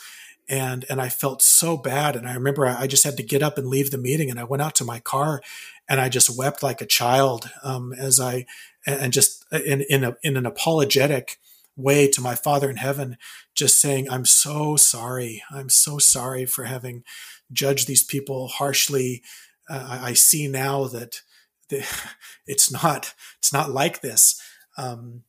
[0.48, 2.16] and and I felt so bad.
[2.16, 4.40] And I remember I, I just had to get up and leave the meeting, and
[4.40, 5.42] I went out to my car,
[5.88, 8.46] and I just wept like a child um, as I
[8.86, 11.38] and just in in, a, in an apologetic
[11.76, 13.18] way to my Father in heaven,
[13.56, 15.44] just saying, I'm so sorry.
[15.52, 17.04] I'm so sorry for having
[17.52, 19.24] judged these people harshly.
[19.70, 21.22] Uh, I see now that
[21.70, 21.86] the,
[22.48, 24.42] it's not, it's not like this.
[24.78, 25.24] Um,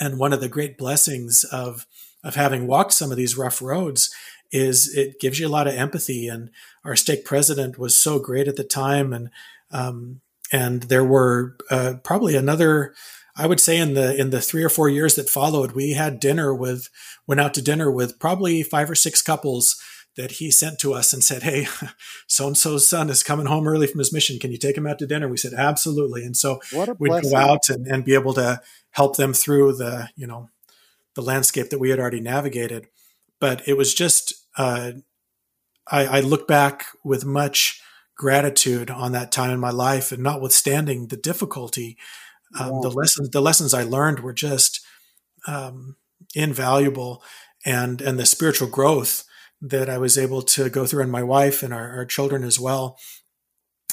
[0.00, 1.86] and one of the great blessings of,
[2.24, 4.12] of having walked some of these rough roads
[4.50, 6.28] is it gives you a lot of empathy.
[6.28, 6.50] And
[6.84, 9.12] our stake president was so great at the time.
[9.12, 9.30] And,
[9.70, 10.20] um,
[10.52, 12.94] and there were uh, probably another
[13.34, 16.20] I would say in the in the three or four years that followed, we had
[16.20, 16.88] dinner with
[17.26, 19.80] went out to dinner with probably five or six couples
[20.16, 21.66] that he sent to us and said, "Hey,
[22.26, 24.38] so and so's son is coming home early from his mission.
[24.38, 26.60] Can you take him out to dinner?" We said, "Absolutely." And so
[26.98, 30.50] we'd go out and, and be able to help them through the you know
[31.14, 32.88] the landscape that we had already navigated.
[33.40, 34.92] But it was just uh,
[35.90, 37.80] I, I look back with much
[38.14, 41.96] gratitude on that time in my life, and notwithstanding the difficulty
[42.58, 44.80] um, the lessons the lessons I learned were just
[45.46, 45.96] um,
[46.34, 47.22] invaluable,
[47.64, 49.24] and and the spiritual growth
[49.60, 52.58] that I was able to go through, and my wife and our, our children as
[52.58, 52.98] well.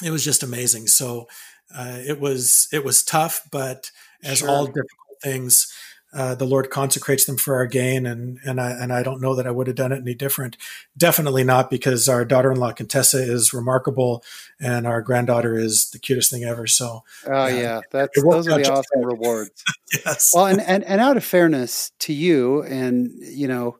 [0.02, 0.88] It was just amazing.
[0.88, 1.26] So
[1.74, 3.90] uh, it was it was tough, but
[4.22, 4.48] as sure.
[4.48, 5.69] all difficult things,
[6.12, 9.36] uh, the Lord consecrates them for our gain, and and I and I don't know
[9.36, 10.56] that I would have done it any different.
[10.96, 14.24] Definitely not because our daughter-in-law Contessa is remarkable,
[14.58, 16.66] and our granddaughter is the cutest thing ever.
[16.66, 19.62] So, oh uh, yeah, that's those are the awesome rewards.
[20.04, 20.32] yes.
[20.34, 23.78] Well, and, and and out of fairness to you, and you know,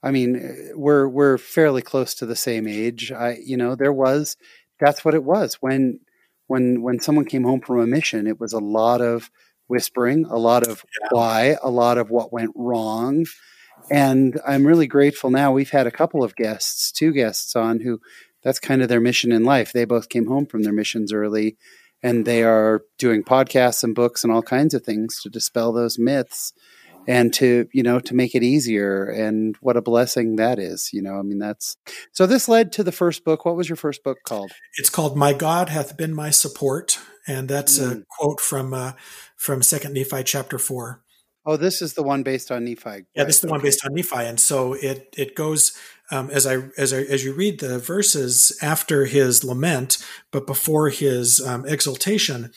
[0.00, 3.10] I mean, we're we're fairly close to the same age.
[3.10, 4.36] I you know, there was
[4.78, 5.98] that's what it was when
[6.46, 8.28] when when someone came home from a mission.
[8.28, 9.28] It was a lot of
[9.74, 11.08] whispering, a lot of yeah.
[11.10, 13.26] why, a lot of what went wrong.
[13.90, 15.50] And I'm really grateful now.
[15.50, 18.00] We've had a couple of guests, two guests on who
[18.44, 19.72] that's kind of their mission in life.
[19.72, 21.56] They both came home from their missions early
[22.04, 25.98] and they are doing podcasts and books and all kinds of things to dispel those
[25.98, 26.52] myths
[27.08, 31.02] and to you know to make it easier and what a blessing that is you
[31.02, 31.76] know i mean that's
[32.12, 35.16] so this led to the first book what was your first book called it's called
[35.16, 38.02] my god hath been my support and that's mm.
[38.02, 38.92] a quote from uh,
[39.36, 41.00] from second nephi chapter 4
[41.46, 43.06] oh this is the one based on nephi right.
[43.14, 45.76] yeah this is the one based on nephi and so it it goes
[46.10, 50.90] um, as I as I as you read the verses after his lament, but before
[50.90, 52.52] his um, exaltation,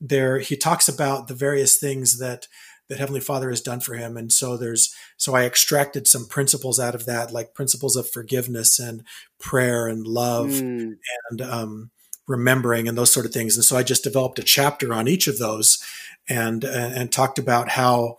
[0.00, 2.46] there he talks about the various things that
[2.90, 4.16] that Heavenly Father has done for him.
[4.16, 8.80] And so there's, so I extracted some principles out of that, like principles of forgiveness
[8.80, 9.04] and
[9.38, 10.96] prayer and love mm.
[11.30, 11.90] and, um,
[12.30, 13.56] remembering and those sort of things.
[13.56, 15.82] And so I just developed a chapter on each of those
[16.28, 18.16] and, and, and talked about how,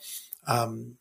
[0.47, 0.97] um,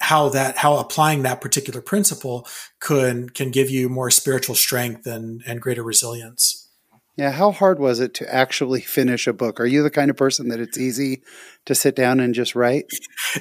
[0.00, 2.46] how that how applying that particular principle
[2.80, 6.68] could can give you more spiritual strength and and greater resilience.
[7.16, 9.60] Yeah, how hard was it to actually finish a book?
[9.60, 11.22] Are you the kind of person that it's easy
[11.66, 12.86] to sit down and just write?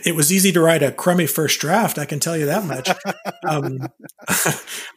[0.05, 1.97] It was easy to write a crummy first draft.
[1.97, 2.89] I can tell you that much.
[3.47, 3.88] um,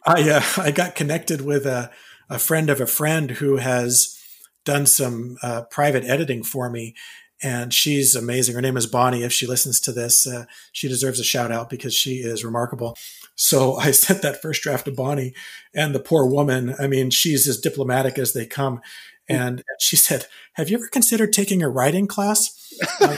[0.05, 1.91] I uh, I got connected with a
[2.33, 4.19] a friend of a friend who has
[4.65, 6.95] done some uh, private editing for me,
[7.43, 8.55] and she's amazing.
[8.55, 9.23] Her name is Bonnie.
[9.23, 12.97] If she listens to this, uh, she deserves a shout out because she is remarkable.
[13.35, 15.33] So I sent that first draft to Bonnie,
[15.75, 18.81] and the poor woman, I mean, she's as diplomatic as they come.
[19.29, 22.59] And she said, Have you ever considered taking a writing class?
[22.99, 23.17] Um,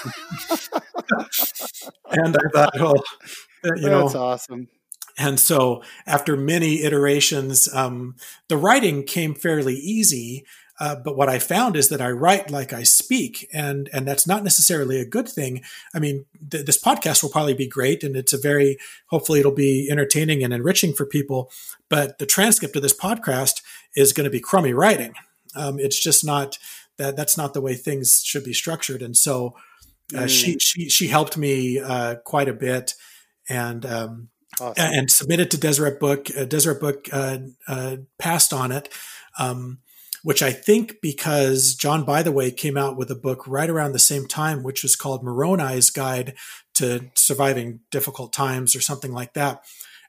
[2.11, 3.01] and I thought, oh,
[3.63, 4.67] you know, that's awesome.
[5.17, 8.15] And so after many iterations, um,
[8.49, 10.45] the writing came fairly easy
[10.79, 14.27] uh, but what I found is that I write like I speak, and and that's
[14.27, 15.63] not necessarily a good thing.
[15.93, 19.53] I mean, th- this podcast will probably be great, and it's a very hopefully it'll
[19.53, 21.49] be entertaining and enriching for people.
[21.89, 23.61] But the transcript of this podcast
[23.95, 25.13] is going to be crummy writing.
[25.55, 26.57] Um, it's just not
[26.97, 29.01] that that's not the way things should be structured.
[29.01, 29.55] And so
[30.13, 30.29] uh, mm.
[30.29, 32.95] she she she helped me uh, quite a bit,
[33.47, 33.85] and.
[33.85, 34.73] Um, awesome.
[34.77, 36.27] And submitted to Deseret Book.
[36.35, 38.89] Uh, Deseret Book uh, uh, passed on it.
[39.37, 39.79] Um,
[40.25, 44.27] which I think because John Bytheway came out with a book right around the same
[44.27, 46.33] time, which was called Moroni's Guide
[46.73, 49.63] to Surviving Difficult Times or something like that.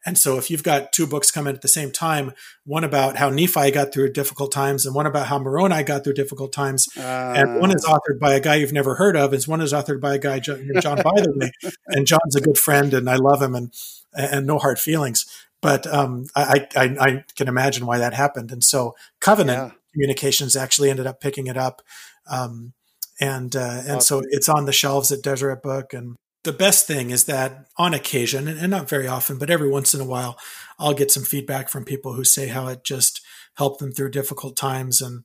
[0.07, 2.33] And so if you've got two books coming at the same time,
[2.65, 6.15] one about how Nephi got through difficult times and one about how Moroni got through
[6.15, 9.43] difficult times, uh, and one is authored by a guy you've never heard of, and
[9.45, 10.63] one is authored by a guy, John,
[10.97, 13.75] Bytheway, and John's a good friend and I love him and,
[14.15, 15.27] and no hard feelings.
[15.61, 18.53] But um, I, I, I, can imagine why that happened.
[18.53, 21.83] And so Covenant yeah communications actually ended up picking it up.
[22.31, 22.75] Um,
[23.19, 25.95] and uh, and so it's on the shelves at Deseret Book.
[25.95, 29.93] And the best thing is that on occasion, and not very often, but every once
[29.93, 30.39] in a while,
[30.79, 33.21] I'll get some feedback from people who say how it just
[33.55, 35.25] helped them through difficult times, and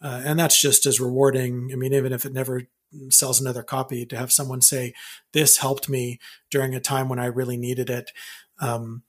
[0.00, 1.70] uh, and that's just as rewarding.
[1.72, 2.62] I mean, even if it never
[3.10, 4.94] sells another copy, to have someone say
[5.32, 8.12] this helped me during a time when I really needed it.
[8.60, 9.02] Um,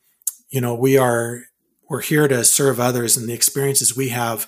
[0.50, 1.44] you know, we are
[1.88, 4.48] we're here to serve others, and the experiences we have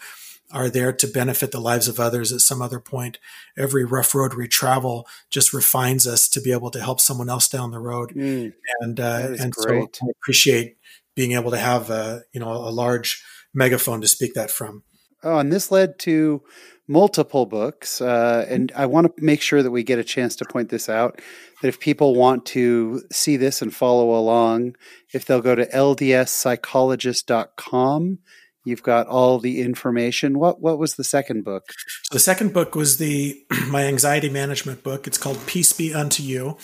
[0.53, 3.17] are there to benefit the lives of others at some other point.
[3.57, 7.49] Every rough road we travel just refines us to be able to help someone else
[7.49, 8.13] down the road.
[8.15, 9.95] Mm, and uh, and great.
[9.95, 10.77] so I appreciate
[11.15, 14.83] being able to have a you know a large megaphone to speak that from.
[15.23, 16.43] Oh, and this led to
[16.87, 18.01] multiple books.
[18.01, 20.89] Uh, and I want to make sure that we get a chance to point this
[20.89, 21.21] out
[21.61, 24.75] that if people want to see this and follow along,
[25.13, 28.19] if they'll go to ldspsychologist.com
[28.65, 30.39] You've got all the information.
[30.39, 31.65] What what was the second book?
[32.11, 35.05] The second book was the my anxiety management book.
[35.05, 36.57] It's called Peace Be Unto You,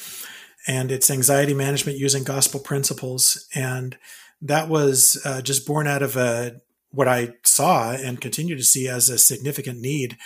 [0.68, 3.48] and it's anxiety management using gospel principles.
[3.54, 3.98] And
[4.42, 8.88] that was uh, just born out of a what I saw and continue to see
[8.88, 10.18] as a significant need,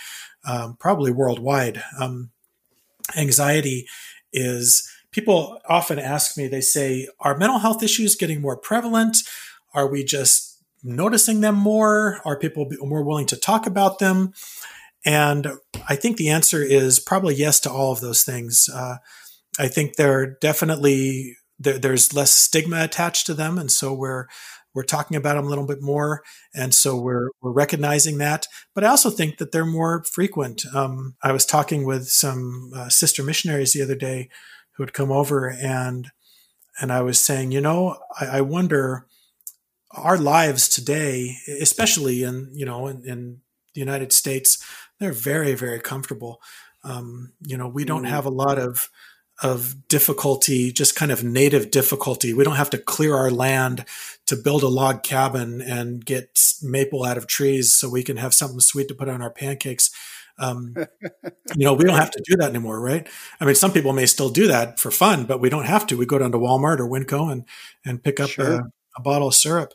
[0.48, 1.82] um, probably worldwide.
[2.00, 2.30] Um,
[3.16, 3.86] anxiety
[4.32, 6.46] is people often ask me.
[6.46, 9.16] They say, "Are mental health issues getting more prevalent?
[9.74, 10.43] Are we just
[10.84, 12.20] noticing them more?
[12.24, 14.32] Are people more willing to talk about them?
[15.04, 15.48] And
[15.88, 18.68] I think the answer is probably yes to all of those things.
[18.72, 18.96] Uh,
[19.58, 24.26] I think they're definitely there, there's less stigma attached to them, and so we're
[24.74, 26.22] we're talking about them a little bit more,
[26.54, 28.46] and so we're we're recognizing that.
[28.74, 30.64] But I also think that they're more frequent.
[30.74, 34.28] Um, I was talking with some uh, sister missionaries the other day
[34.72, 36.08] who had come over, and
[36.80, 39.06] and I was saying, you know, I, I wonder
[39.94, 43.40] our lives today, especially in you know in, in
[43.74, 44.64] the United States,
[44.98, 46.40] they're very very comfortable.
[46.82, 48.10] Um, you know, we don't mm.
[48.10, 48.90] have a lot of
[49.42, 52.32] of difficulty, just kind of native difficulty.
[52.32, 53.84] We don't have to clear our land
[54.26, 58.32] to build a log cabin and get maple out of trees so we can have
[58.32, 59.90] something sweet to put on our pancakes.
[60.38, 60.74] Um,
[61.56, 63.08] you know, we don't have to do that anymore, right?
[63.40, 65.96] I mean, some people may still do that for fun, but we don't have to.
[65.96, 67.44] We go down to Walmart or Winco and
[67.84, 68.52] and pick up sure.
[68.52, 69.74] a, a bottle of syrup,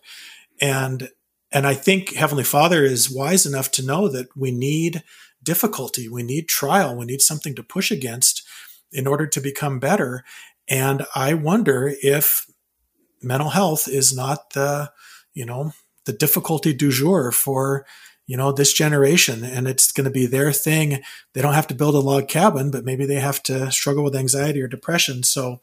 [0.61, 1.09] and
[1.51, 5.03] and I think Heavenly Father is wise enough to know that we need
[5.41, 8.47] difficulty, we need trial, we need something to push against
[8.91, 10.23] in order to become better.
[10.67, 12.45] And I wonder if
[13.21, 14.91] mental health is not the,
[15.33, 15.73] you know,
[16.05, 17.85] the difficulty du jour for,
[18.27, 19.43] you know, this generation.
[19.43, 21.01] And it's going to be their thing.
[21.33, 24.15] They don't have to build a log cabin, but maybe they have to struggle with
[24.15, 25.23] anxiety or depression.
[25.23, 25.61] So,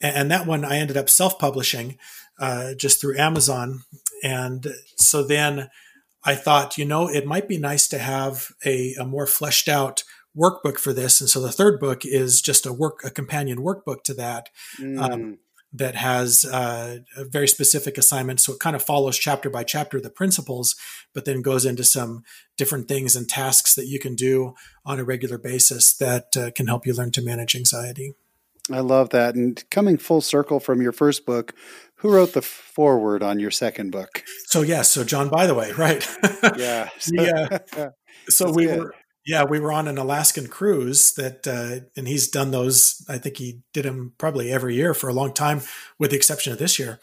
[0.00, 1.98] and that one I ended up self publishing
[2.42, 3.84] uh, just through Amazon.
[4.24, 4.66] And
[4.96, 5.70] so then
[6.24, 10.02] I thought, you know, it might be nice to have a, a more fleshed out
[10.36, 11.20] workbook for this.
[11.20, 14.48] And so the third book is just a work, a companion workbook to that.
[14.80, 15.00] Um, mm.
[15.00, 15.38] Um,
[15.74, 18.40] that has uh, a very specific assignment.
[18.40, 20.76] So it kind of follows chapter by chapter the principles,
[21.14, 22.24] but then goes into some
[22.58, 24.52] different things and tasks that you can do
[24.84, 28.12] on a regular basis that uh, can help you learn to manage anxiety.
[28.70, 29.34] I love that.
[29.34, 31.54] And coming full circle from your first book,
[32.02, 34.22] who wrote the foreword on your second book?
[34.46, 35.28] So yes, yeah, so John.
[35.28, 36.06] By the way, right?
[36.56, 36.90] yeah.
[37.10, 37.58] yeah.
[38.28, 38.78] so we good.
[38.78, 38.94] were
[39.24, 43.04] yeah, we were on an Alaskan cruise that, uh, and he's done those.
[43.08, 45.60] I think he did them probably every year for a long time,
[45.98, 46.98] with the exception of this year.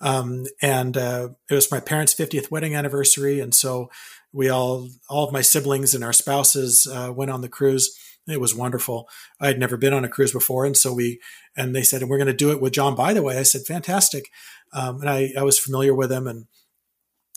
[0.00, 3.90] Um, and uh, it was my parents' 50th wedding anniversary, and so
[4.32, 7.98] we all, all of my siblings and our spouses, uh, went on the cruise.
[8.28, 9.08] It was wonderful.
[9.40, 11.20] I had never been on a cruise before, and so we,
[11.56, 13.42] and they said, and "We're going to do it with John." By the way, I
[13.42, 14.30] said, "Fantastic,"
[14.72, 16.46] um, and I, I was familiar with him, and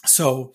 [0.06, 0.54] so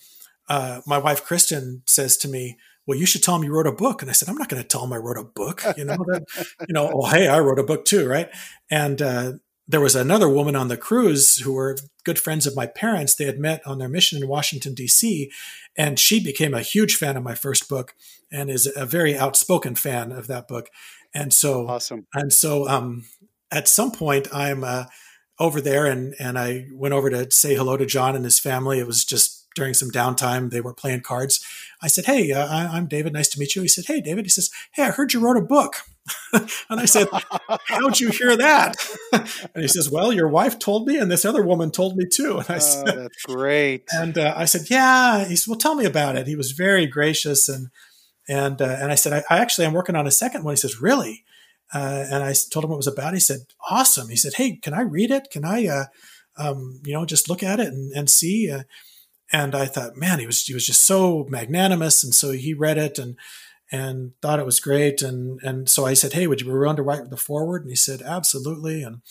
[0.49, 3.73] uh, my wife Kristen says to me well, you should tell him you wrote a
[3.73, 4.03] book.
[4.03, 5.63] And I said, I'm not going to tell him I wrote a book.
[5.77, 6.25] You know, that,
[6.69, 8.29] you know, oh, hey, I wrote a book too, right?
[8.71, 9.33] And uh,
[9.67, 13.15] there was another woman on the cruise who were good friends of my parents.
[13.15, 15.31] They had met on their mission in Washington, D.C.,
[15.77, 17.95] and she became a huge fan of my first book
[18.31, 20.69] and is a very outspoken fan of that book.
[21.15, 22.07] And so, awesome.
[22.13, 23.05] And so, um,
[23.51, 24.85] at some point, I'm uh,
[25.39, 28.79] over there, and and I went over to say hello to John and his family.
[28.79, 31.45] It was just during some downtime, they were playing cards.
[31.83, 33.13] I said, Hey, uh, I'm David.
[33.13, 33.63] Nice to meet you.
[33.63, 34.25] He said, Hey, David.
[34.25, 35.77] He says, Hey, I heard you wrote a book.
[36.33, 37.09] and I said,
[37.67, 38.77] How'd you hear that?
[39.13, 42.39] and he says, Well, your wife told me, and this other woman told me too.
[42.39, 43.85] And I oh, said, That's great.
[43.91, 45.25] And uh, I said, Yeah.
[45.25, 46.27] He said, Well, tell me about it.
[46.27, 47.49] He was very gracious.
[47.49, 47.69] And,
[48.29, 50.53] and, uh, and I said, I, I actually am working on a second one.
[50.53, 51.25] He says, Really?
[51.73, 53.15] Uh, and I told him what it was about.
[53.15, 53.41] He said,
[53.71, 54.09] Awesome.
[54.09, 55.29] He said, Hey, can I read it?
[55.31, 55.85] Can I, uh,
[56.37, 58.51] um, you know, just look at it and, and see?
[58.51, 58.65] Uh,
[59.35, 62.79] and I thought, man, he was he was just so magnanimous, and so he read
[62.79, 63.19] it and
[63.73, 66.77] and thought it was great, and and so I said, hey, would you be willing
[66.77, 67.63] to write the forward?
[67.63, 69.03] And he said, absolutely, and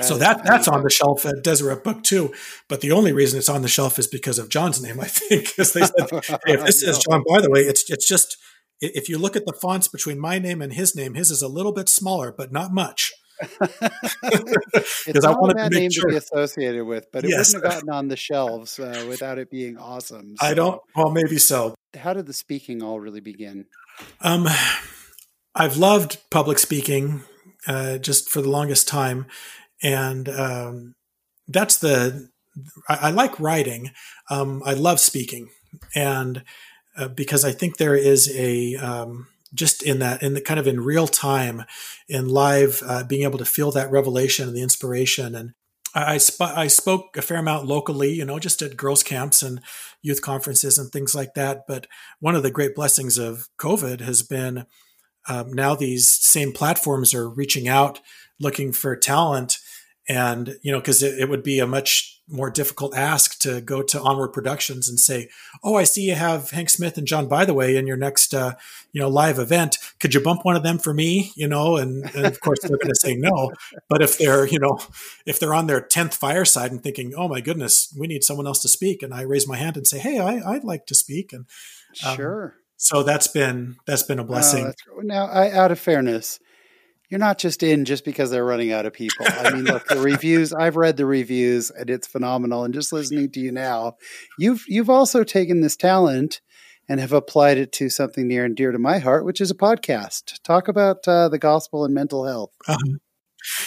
[0.00, 2.32] so that that's on the shelf at Deseret Book too.
[2.68, 5.48] But the only reason it's on the shelf is because of John's name, I think.
[5.54, 8.38] Because they said, hey, if this is John, Bytheway, it's it's just
[8.80, 11.48] if you look at the fonts between my name and his name, his is a
[11.48, 13.12] little bit smaller, but not much.
[15.06, 16.04] it's not a bad name sure.
[16.04, 17.52] to be associated with, but it yes.
[17.52, 20.36] wouldn't have gotten on the shelves uh, without it being awesome.
[20.36, 20.46] So.
[20.46, 20.80] I don't.
[20.94, 21.74] Well, maybe so.
[21.96, 23.66] How did the speaking all really begin?
[24.20, 24.48] Um,
[25.54, 27.22] I've loved public speaking
[27.66, 29.26] uh, just for the longest time,
[29.82, 30.94] and um,
[31.48, 32.28] that's the.
[32.88, 33.90] I, I like writing.
[34.30, 35.48] Um, I love speaking,
[35.94, 36.44] and
[36.96, 40.66] uh, because I think there is a um, just in that in the kind of
[40.66, 41.64] in real time
[42.08, 45.54] in live uh, being able to feel that revelation and the inspiration and
[45.96, 49.60] I, sp- I spoke a fair amount locally, you know, just at girls' camps and
[50.02, 51.68] youth conferences and things like that.
[51.68, 51.86] But
[52.18, 54.66] one of the great blessings of COVID has been
[55.28, 58.00] um, now these same platforms are reaching out,
[58.40, 59.58] looking for talent,
[60.08, 63.82] and you know, because it, it would be a much more difficult ask to go
[63.82, 65.28] to Onward Productions and say,
[65.62, 68.54] "Oh, I see you have Hank Smith and John Bytheway in your next, uh,
[68.92, 69.78] you know, live event.
[70.00, 72.78] Could you bump one of them for me?" You know, and, and of course they're
[72.78, 73.52] going to say no.
[73.88, 74.78] But if they're, you know,
[75.26, 78.62] if they're on their tenth fireside and thinking, "Oh my goodness, we need someone else
[78.62, 81.32] to speak," and I raise my hand and say, "Hey, I, would like to speak,"
[81.32, 81.46] and
[82.06, 82.56] um, sure.
[82.76, 84.72] So that's been that's been a blessing.
[84.90, 86.38] Oh, now, I, out of fairness,
[87.14, 89.24] you're not just in just because they're running out of people.
[89.28, 92.64] I mean, look, the reviews, I've read the reviews and it's phenomenal.
[92.64, 93.98] And just listening to you now,
[94.36, 96.40] you've you've also taken this talent
[96.88, 99.54] and have applied it to something near and dear to my heart, which is a
[99.54, 100.42] podcast.
[100.42, 102.50] Talk about uh, the gospel and mental health.
[102.66, 102.98] Um,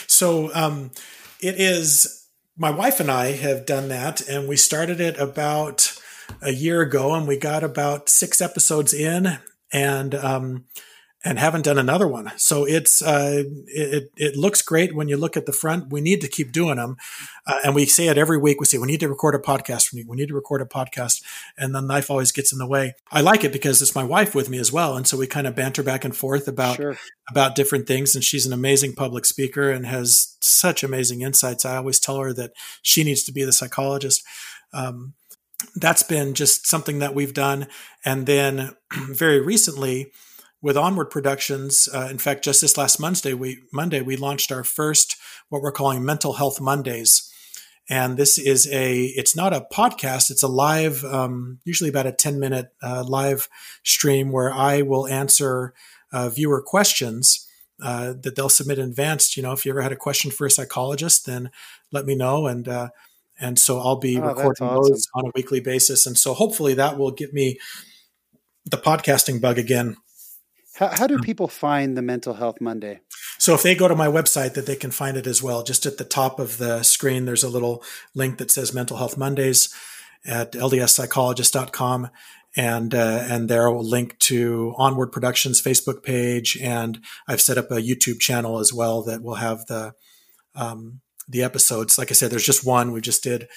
[0.08, 0.91] so um,
[1.39, 2.28] it is
[2.58, 5.98] my wife and I have done that, and we started it about
[6.41, 9.39] a year ago, and we got about six episodes in,
[9.72, 10.66] and um,
[11.28, 12.32] and haven't done another one.
[12.38, 15.92] So it's uh, it it looks great when you look at the front.
[15.92, 16.96] We need to keep doing them,
[17.46, 18.62] uh, and we say it every week.
[18.62, 19.90] We say we need to record a podcast.
[19.90, 20.06] For me.
[20.08, 21.22] We need to record a podcast,
[21.58, 22.94] and then life always gets in the way.
[23.12, 25.48] I like it because it's my wife with me as well, and so we kind
[25.48, 26.98] of banter back and forth about sure.
[27.30, 28.16] about different things.
[28.16, 31.66] And she's an amazing public speaker and has such amazing insights.
[31.66, 34.24] I always tell her that she needs to be the psychologist.
[34.72, 35.14] Um,
[35.76, 37.68] that's been just something that we've done,
[38.06, 38.78] and then
[39.10, 40.14] very recently
[40.62, 41.88] with Onward Productions.
[41.93, 45.16] Uh, in fact, just this last Monday, we Monday we launched our first
[45.49, 47.32] what we're calling Mental Health Mondays,
[47.89, 52.12] and this is a it's not a podcast; it's a live, um, usually about a
[52.12, 53.47] ten minute uh, live
[53.84, 55.74] stream where I will answer
[56.12, 57.43] uh, viewer questions.
[57.80, 59.38] Uh, that they'll submit in advance.
[59.38, 61.51] You know, if you ever had a question for a psychologist, then
[61.91, 62.89] let me know, and uh,
[63.39, 64.91] and so I'll be oh, recording awesome.
[64.91, 66.05] those on a weekly basis.
[66.05, 67.60] And so hopefully that will get me
[68.66, 69.97] the podcasting bug again.
[70.78, 73.00] How, how do um, people find the Mental Health Monday?
[73.40, 75.64] So if they go to my website, that they can find it as well.
[75.64, 79.18] Just at the top of the screen, there's a little link that says Mental Health
[79.18, 79.74] Mondays
[80.26, 82.10] at ldspsychologist.com.
[82.56, 86.58] And, uh, and there will link to Onward Productions Facebook page.
[86.62, 89.94] And I've set up a YouTube channel as well that will have the,
[90.56, 91.98] um, the episodes.
[91.98, 92.92] Like I said, there's just one.
[92.92, 93.48] We just did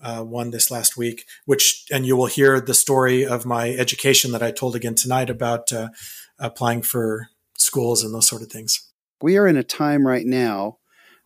[0.00, 4.32] uh, one this last week, which, and you will hear the story of my education
[4.32, 5.88] that I told again tonight about uh,
[6.38, 8.90] applying for schools and those sort of things.
[9.20, 10.78] We are in a time right now,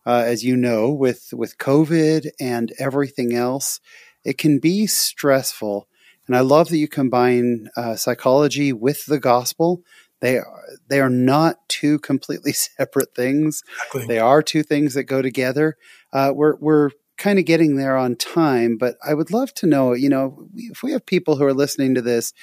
[0.05, 3.79] uh, as you know, with with COVID and everything else.
[4.23, 5.87] It can be stressful,
[6.27, 9.83] and I love that you combine uh, psychology with the gospel.
[10.21, 13.63] They are they are not two completely separate things.
[13.67, 14.07] Exactly.
[14.07, 15.77] They are two things that go together.
[16.11, 19.93] Uh, we're we're kind of getting there on time, but I would love to know.
[19.93, 22.33] You know, if we have people who are listening to this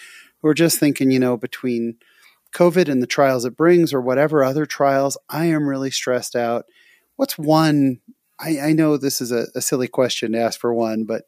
[0.40, 1.96] who are just thinking, you know, between
[2.54, 6.66] COVID and the trials it brings, or whatever other trials, I am really stressed out.
[7.16, 8.00] What's one?
[8.38, 11.24] I, I know this is a, a silly question to ask for one, but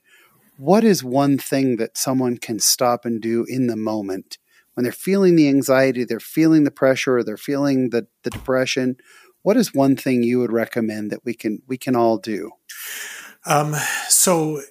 [0.57, 4.39] what is one thing that someone can stop and do in the moment
[4.75, 8.97] when they're feeling the anxiety, they're feeling the pressure, or they're feeling the, the depression?
[9.43, 12.53] What is one thing you would recommend that we can we can all do?
[13.45, 13.75] Um,
[14.09, 14.62] so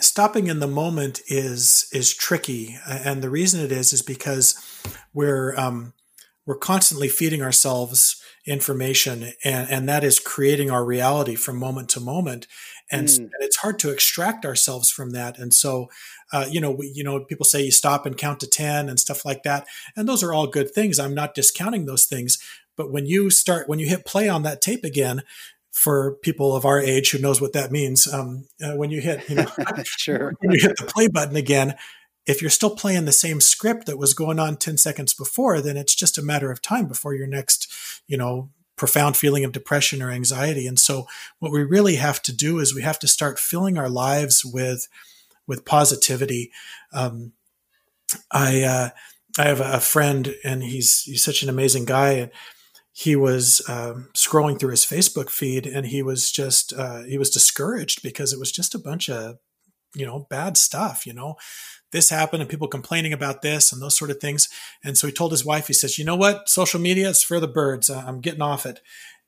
[0.00, 4.54] stopping in the moment is is tricky, and the reason it is is because
[5.14, 5.92] we're um,
[6.44, 12.00] we're constantly feeding ourselves information, and and that is creating our reality from moment to
[12.00, 12.46] moment,
[12.90, 13.30] and, mm.
[13.40, 15.38] it's hard to extract ourselves from that.
[15.38, 15.88] And so,
[16.32, 19.00] uh, you know, we, you know, people say you stop and count to ten and
[19.00, 20.98] stuff like that, and those are all good things.
[20.98, 22.38] I'm not discounting those things,
[22.76, 25.22] but when you start when you hit play on that tape again
[25.76, 28.10] for people of our age who knows what that means.
[28.10, 29.46] Um, uh, when you hit, you know,
[29.84, 31.74] sure, when you hit the play button again,
[32.24, 35.76] if you're still playing the same script that was going on 10 seconds before, then
[35.76, 37.70] it's just a matter of time before your next,
[38.08, 40.66] you know, profound feeling of depression or anxiety.
[40.66, 41.06] And so
[41.40, 44.88] what we really have to do is we have to start filling our lives with,
[45.46, 46.52] with positivity.
[46.90, 47.32] Um,
[48.30, 48.88] I, uh,
[49.38, 52.12] I have a friend and he's, he's such an amazing guy.
[52.12, 52.30] And
[52.98, 57.28] he was um, scrolling through his Facebook feed and he was just uh, he was
[57.28, 59.36] discouraged because it was just a bunch of
[59.94, 61.06] you know bad stuff.
[61.06, 61.36] You know,
[61.92, 64.48] this happened and people complaining about this and those sort of things.
[64.82, 66.48] And so he told his wife, he says, "You know what?
[66.48, 67.90] Social media is for the birds.
[67.90, 68.80] I'm getting off it."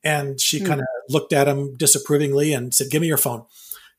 [0.03, 0.67] And she hmm.
[0.67, 3.45] kind of looked at him disapprovingly and said, "Give me your phone."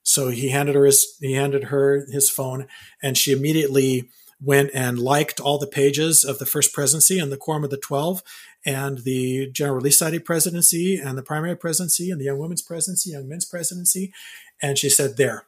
[0.02, 2.66] So he handed her his he handed her his phone,
[3.04, 4.10] and she immediately
[4.42, 7.78] went and liked all the pages of the first presidency and the quorum of the
[7.78, 8.24] 12
[8.66, 13.12] and the General Relief Society presidency and the primary presidency and the young women's presidency,
[13.12, 14.14] young men's presidency.
[14.62, 15.46] And she said, there.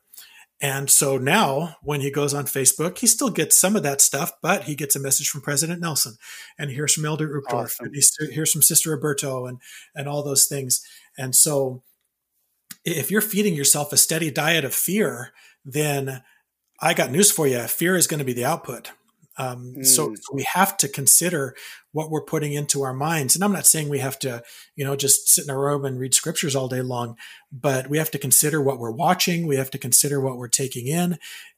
[0.61, 4.31] And so now when he goes on Facebook, he still gets some of that stuff,
[4.43, 6.17] but he gets a message from President Nelson
[6.57, 7.87] and he hears from Elder Uchtdorf awesome.
[7.87, 9.59] and he hears from Sister Aburto and,
[9.95, 10.85] and all those things.
[11.17, 11.81] And so
[12.85, 15.33] if you're feeding yourself a steady diet of fear,
[15.65, 16.21] then
[16.81, 17.59] I got news for you.
[17.67, 18.91] Fear is going to be the output.
[19.37, 19.85] Um, mm.
[19.85, 21.55] so, so, we have to consider
[21.93, 23.33] what we're putting into our minds.
[23.33, 24.43] And I'm not saying we have to,
[24.75, 27.15] you know, just sit in a room and read scriptures all day long,
[27.51, 29.47] but we have to consider what we're watching.
[29.47, 31.17] We have to consider what we're taking in,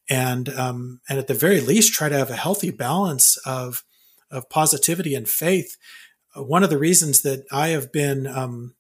[0.09, 3.83] and um, and at the very least, try to have a healthy balance of
[4.29, 5.75] of positivity and faith.
[6.35, 8.75] One of the reasons that I have been um,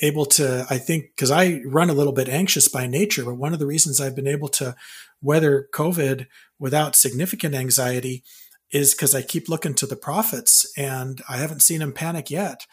[0.00, 3.52] able to, I think, because I run a little bit anxious by nature, but one
[3.52, 4.74] of the reasons I've been able to
[5.20, 6.26] weather COVID
[6.58, 8.24] without significant anxiety
[8.70, 12.66] is because I keep looking to the prophets and I haven't seen them panic yet.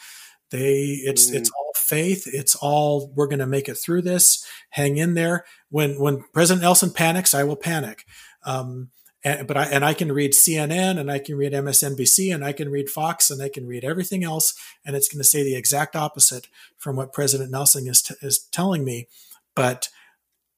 [0.50, 1.36] They, it's, mm.
[1.36, 2.24] it's all faith.
[2.26, 4.46] It's all, we're going to make it through this.
[4.70, 5.46] Hang in there.
[5.70, 8.06] When, when President Nelson panics, I will panic.
[8.44, 8.90] Um,
[9.24, 12.54] and, but I and I can read CNN and I can read MSNBC and I
[12.54, 14.54] can read Fox and I can read everything else,
[14.86, 16.48] and it's going to say the exact opposite
[16.78, 19.08] from what President Nelson is t- is telling me.
[19.56, 19.90] But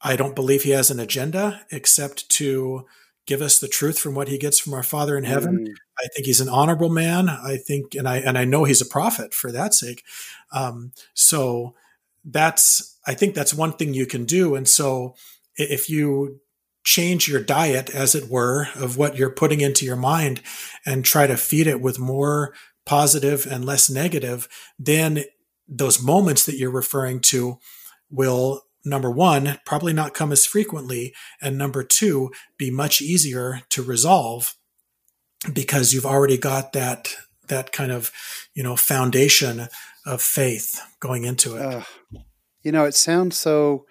[0.01, 2.85] I don't believe he has an agenda except to
[3.25, 5.67] give us the truth from what he gets from our Father in heaven.
[5.67, 5.73] Mm.
[5.99, 7.29] I think he's an honorable man.
[7.29, 10.03] I think, and I and I know he's a prophet for that sake.
[10.51, 11.75] Um, so
[12.23, 14.55] that's I think that's one thing you can do.
[14.55, 15.15] And so
[15.55, 16.39] if you
[16.83, 20.41] change your diet, as it were, of what you're putting into your mind
[20.85, 22.53] and try to feed it with more
[22.85, 24.47] positive and less negative,
[24.79, 25.23] then
[25.67, 27.57] those moments that you're referring to
[28.09, 33.83] will number one, probably not come as frequently, and number two, be much easier to
[33.83, 34.55] resolve
[35.53, 37.15] because you've already got that
[37.47, 38.11] that kind of
[38.53, 39.67] you know foundation
[40.05, 41.61] of faith going into it.
[41.61, 41.81] Uh,
[42.63, 43.85] you know, it sounds so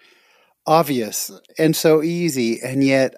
[0.66, 3.14] obvious and so easy and yet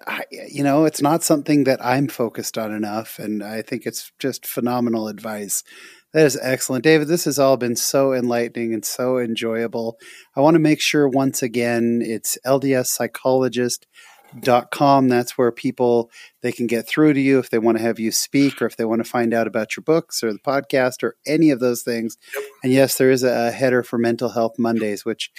[0.49, 4.45] you know it's not something that i'm focused on enough and i think it's just
[4.45, 5.63] phenomenal advice.
[6.13, 6.83] That is excellent.
[6.83, 9.97] David this has all been so enlightening and so enjoyable.
[10.35, 16.09] I want to make sure once again it's ldspsychologist.com that's where people
[16.41, 18.77] they can get through to you if they want to have you speak or if
[18.77, 21.81] they want to find out about your books or the podcast or any of those
[21.81, 22.17] things.
[22.63, 25.31] And yes there is a header for mental health mondays which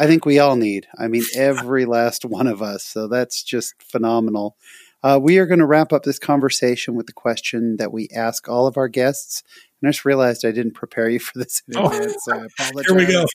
[0.00, 0.88] I think we all need.
[0.98, 2.84] I mean, every last one of us.
[2.84, 4.56] So that's just phenomenal.
[5.02, 8.48] Uh, we are going to wrap up this conversation with the question that we ask
[8.48, 9.42] all of our guests.
[9.80, 12.84] And I just realized I didn't prepare you for this in oh, so I apologize.
[12.88, 13.26] Here we go.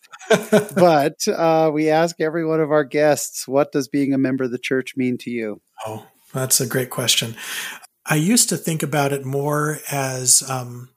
[0.75, 4.51] but uh, we ask every one of our guests, what does being a member of
[4.51, 5.61] the church mean to you?
[5.85, 7.35] Oh, that's a great question.
[8.07, 10.89] I used to think about it more as um,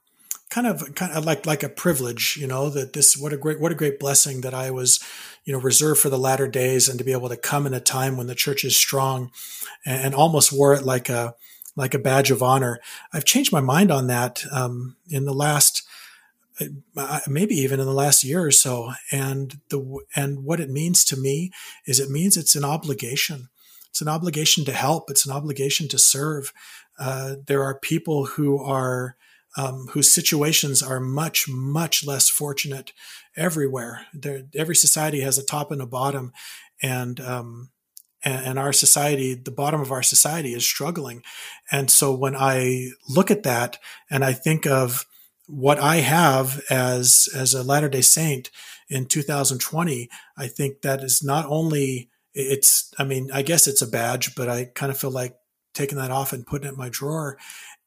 [0.49, 3.59] kind of kind of like like a privilege, you know, that this what a great
[3.59, 4.99] what a great blessing that I was
[5.49, 7.79] you know, reserved for the latter days and to be able to come in a
[7.79, 9.31] time when the church is strong
[9.83, 11.33] and, and almost wore it like a,
[11.75, 12.79] like a badge of honor.
[13.11, 15.81] I've changed my mind on that um, in the last,
[16.95, 18.91] uh, maybe even in the last year or so.
[19.11, 21.51] And the and what it means to me
[21.87, 23.49] is it means it's an obligation.
[23.89, 25.09] It's an obligation to help.
[25.09, 26.53] It's an obligation to serve.
[26.99, 29.15] Uh, there are people who are
[29.57, 32.91] um, whose situations are much much less fortunate
[33.35, 34.05] everywhere.
[34.13, 36.33] There, every society has a top and a bottom,
[36.81, 37.69] and um,
[38.23, 41.23] and our society, the bottom of our society, is struggling.
[41.71, 43.77] And so when I look at that
[44.09, 45.05] and I think of
[45.47, 48.51] what I have as as a Latter Day Saint
[48.89, 52.93] in 2020, I think that is not only it's.
[52.99, 55.37] I mean, I guess it's a badge, but I kind of feel like
[55.73, 57.37] taking that off and putting it in my drawer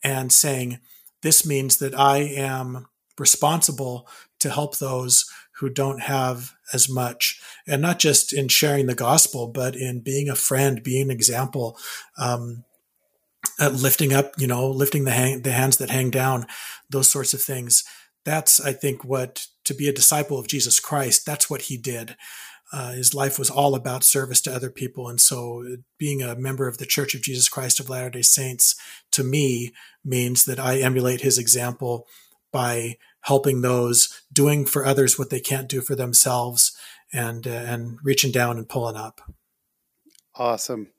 [0.02, 0.78] and saying
[1.22, 2.86] this means that I am
[3.18, 4.08] responsible
[4.40, 7.40] to help those who don't have as much.
[7.66, 11.78] And not just in sharing the gospel but in being a friend being an example
[12.18, 12.64] um,
[13.60, 16.46] uh, lifting up you know lifting the, hang, the hands that hang down
[16.90, 17.84] those sorts of things.
[18.24, 22.16] That's i think what to be a disciple of jesus christ that's what he did
[22.72, 26.66] uh, his life was all about service to other people and so being a member
[26.66, 28.74] of the church of jesus christ of latter day saints
[29.10, 29.72] to me
[30.04, 32.06] means that i emulate his example
[32.52, 36.76] by helping those, doing for others what they can't do for themselves,
[37.12, 39.20] and uh, and reaching down and pulling up.
[40.34, 40.92] Awesome.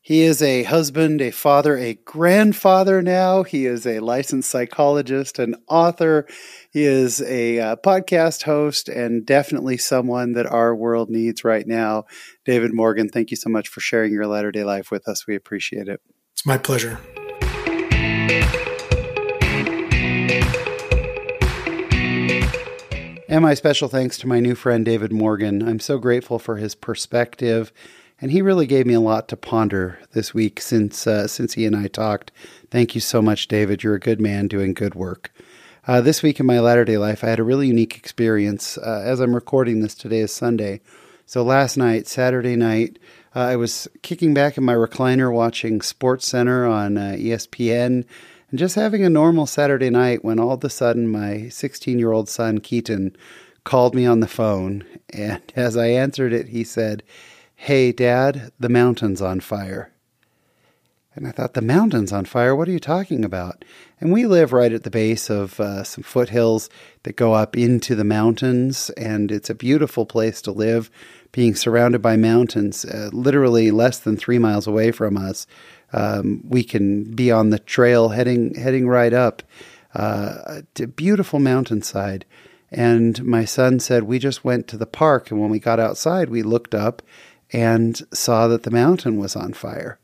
[0.00, 3.44] He is a husband, a father, a grandfather now.
[3.44, 6.26] He is a licensed psychologist, an author.
[6.72, 12.04] He is a uh, podcast host, and definitely someone that our world needs right now.
[12.46, 15.26] David Morgan, thank you so much for sharing your latter day life with us.
[15.26, 16.00] We appreciate it.
[16.32, 16.98] It's my pleasure.
[23.28, 25.68] And my special thanks to my new friend David Morgan.
[25.68, 27.70] I'm so grateful for his perspective,
[28.18, 31.66] and he really gave me a lot to ponder this week since uh, since he
[31.66, 32.32] and I talked.
[32.70, 33.82] Thank you so much, David.
[33.82, 35.31] You're a good man doing good work.
[35.84, 38.78] Uh, this week in my latter day life, I had a really unique experience.
[38.78, 40.80] Uh, as I'm recording this, today is Sunday.
[41.26, 43.00] So last night, Saturday night,
[43.34, 48.04] uh, I was kicking back in my recliner watching Sports Center on uh, ESPN
[48.50, 52.12] and just having a normal Saturday night when all of a sudden my 16 year
[52.12, 53.16] old son, Keaton,
[53.64, 54.84] called me on the phone.
[55.12, 57.02] And as I answered it, he said,
[57.56, 59.90] Hey, Dad, the mountain's on fire.
[61.14, 62.56] And I thought, the mountain's on fire?
[62.56, 63.64] What are you talking about?
[64.00, 66.70] And we live right at the base of uh, some foothills
[67.02, 70.90] that go up into the mountains, and it's a beautiful place to live,
[71.30, 75.46] being surrounded by mountains, uh, literally less than three miles away from us
[75.92, 79.42] um, we can be on the trail heading heading right up
[79.94, 82.24] uh, to beautiful mountainside.
[82.70, 86.30] And my son said we just went to the park, and when we got outside,
[86.30, 87.02] we looked up
[87.52, 89.98] and saw that the mountain was on fire.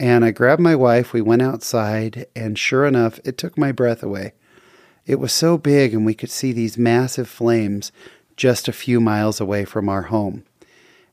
[0.00, 4.02] And I grabbed my wife, we went outside, and sure enough, it took my breath
[4.02, 4.32] away.
[5.04, 7.92] It was so big, and we could see these massive flames
[8.34, 10.44] just a few miles away from our home.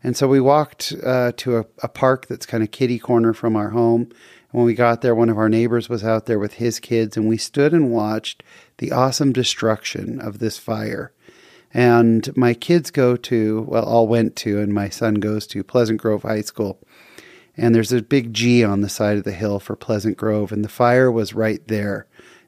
[0.02, 3.58] And so we walked uh, to a, a, park that's kind of kitty corner from
[3.58, 4.04] our home.
[4.04, 7.18] And when we got there, one of our neighbors was out there with his kids,
[7.18, 8.42] and we stood and watched
[8.78, 11.12] the awesome destruction of this fire.
[11.74, 16.00] And my kids go to, well, all went to, and my son goes to Pleasant
[16.00, 16.80] Grove High School.
[17.58, 20.64] And there's a big G on the side of the hill for Pleasant Grove, and
[20.64, 22.06] the fire was right there.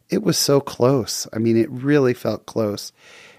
[0.09, 1.27] It was so close.
[1.33, 2.91] I mean, it really felt close.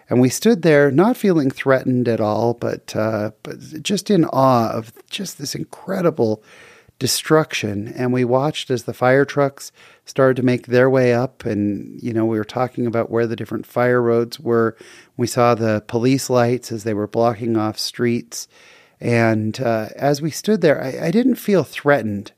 [0.08, 4.70] And we stood there, not feeling threatened at all, but uh, but just in awe
[4.70, 6.42] of just this incredible
[6.98, 7.88] destruction.
[7.88, 9.72] And we watched as the fire trucks
[10.04, 11.44] started to make their way up.
[11.46, 14.76] And, you know, we were talking about where the different fire roads were.
[15.16, 18.48] We saw the police lights as they were blocking off streets.
[19.00, 22.32] And uh, as we stood there, I, I didn't feel threatened,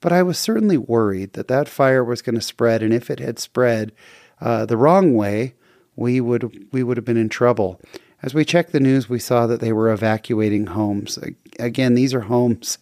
[0.00, 2.82] but I was certainly worried that that fire was going to spread.
[2.82, 3.92] And if it had spread
[4.40, 5.54] uh, the wrong way,
[5.96, 7.80] we would we would have been in trouble.
[8.22, 11.18] As we checked the news, we saw that they were evacuating homes.
[11.58, 12.78] Again, these are homes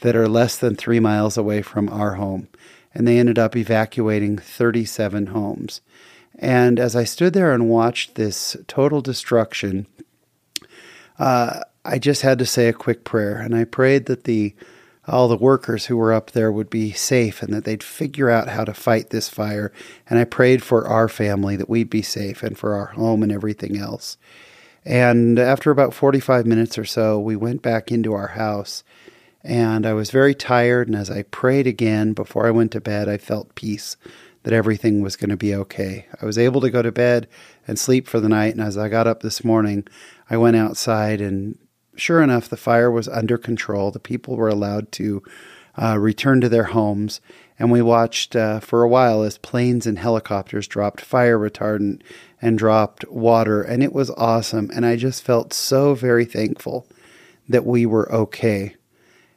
[0.00, 2.48] that are less than three miles away from our home,
[2.94, 5.80] and they ended up evacuating 37 homes.
[6.38, 9.86] And as I stood there and watched this total destruction,
[11.18, 14.54] uh, I just had to say a quick prayer, and I prayed that the
[15.08, 18.48] all the workers who were up there would be safe and that they'd figure out
[18.48, 19.72] how to fight this fire.
[20.08, 23.30] And I prayed for our family that we'd be safe and for our home and
[23.30, 24.18] everything else.
[24.84, 28.82] And after about 45 minutes or so, we went back into our house.
[29.44, 30.88] And I was very tired.
[30.88, 33.96] And as I prayed again before I went to bed, I felt peace
[34.42, 36.06] that everything was going to be okay.
[36.20, 37.28] I was able to go to bed
[37.66, 38.54] and sleep for the night.
[38.54, 39.86] And as I got up this morning,
[40.30, 41.58] I went outside and
[41.96, 43.90] sure enough, the fire was under control.
[43.90, 45.22] The people were allowed to
[45.80, 47.20] uh, return to their homes.
[47.58, 52.02] And we watched uh, for a while as planes and helicopters dropped fire retardant
[52.40, 53.62] and dropped water.
[53.62, 54.70] And it was awesome.
[54.74, 56.86] And I just felt so very thankful
[57.48, 58.74] that we were okay.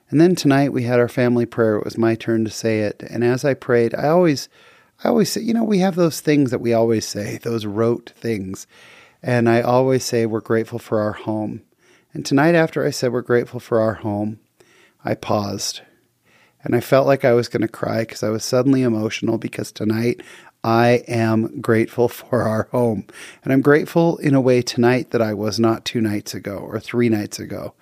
[0.10, 1.78] And then tonight we had our family prayer.
[1.78, 3.04] It was my turn to say it.
[3.04, 4.50] And as I prayed, I always,
[5.04, 8.12] I always say, you know, we have those things that we always say, those rote
[8.18, 8.66] things.
[9.22, 11.62] And I always say we're grateful for our home.
[12.14, 14.40] And tonight, after I said we're grateful for our home,
[15.06, 15.82] I paused.
[16.64, 19.72] And I felt like I was going to cry because I was suddenly emotional because
[19.72, 20.22] tonight
[20.64, 23.06] I am grateful for our home.
[23.44, 26.80] And I'm grateful in a way tonight that I was not two nights ago or
[26.80, 27.74] three nights ago.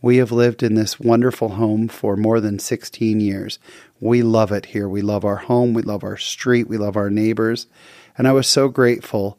[0.00, 3.58] We have lived in this wonderful home for more than 16 years.
[4.00, 4.88] We love it here.
[4.88, 5.72] We love our home.
[5.72, 6.68] We love our street.
[6.68, 7.66] We love our neighbors.
[8.16, 9.38] And I was so grateful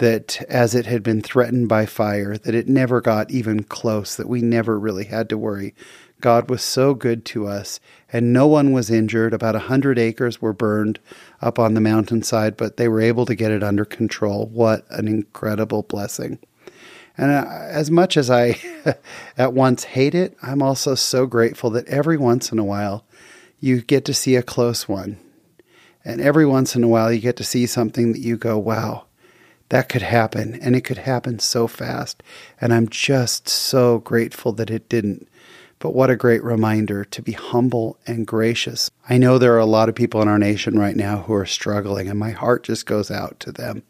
[0.00, 4.28] that as it had been threatened by fire, that it never got even close, that
[4.28, 5.74] we never really had to worry.
[6.20, 7.80] God was so good to us,
[8.12, 9.34] and no one was injured.
[9.34, 10.98] About a hundred acres were burned
[11.42, 14.46] up on the mountainside, but they were able to get it under control.
[14.46, 16.38] What an incredible blessing.
[17.18, 18.58] And uh, as much as I
[19.36, 23.04] at once hate it, I'm also so grateful that every once in a while
[23.58, 25.18] you get to see a close one.
[26.02, 29.04] And every once in a while you get to see something that you go, wow,
[29.70, 30.58] that could happen.
[30.60, 32.22] And it could happen so fast.
[32.60, 35.26] And I'm just so grateful that it didn't.
[35.78, 38.90] But what a great reminder to be humble and gracious.
[39.08, 41.46] I know there are a lot of people in our nation right now who are
[41.46, 43.82] struggling, and my heart just goes out to them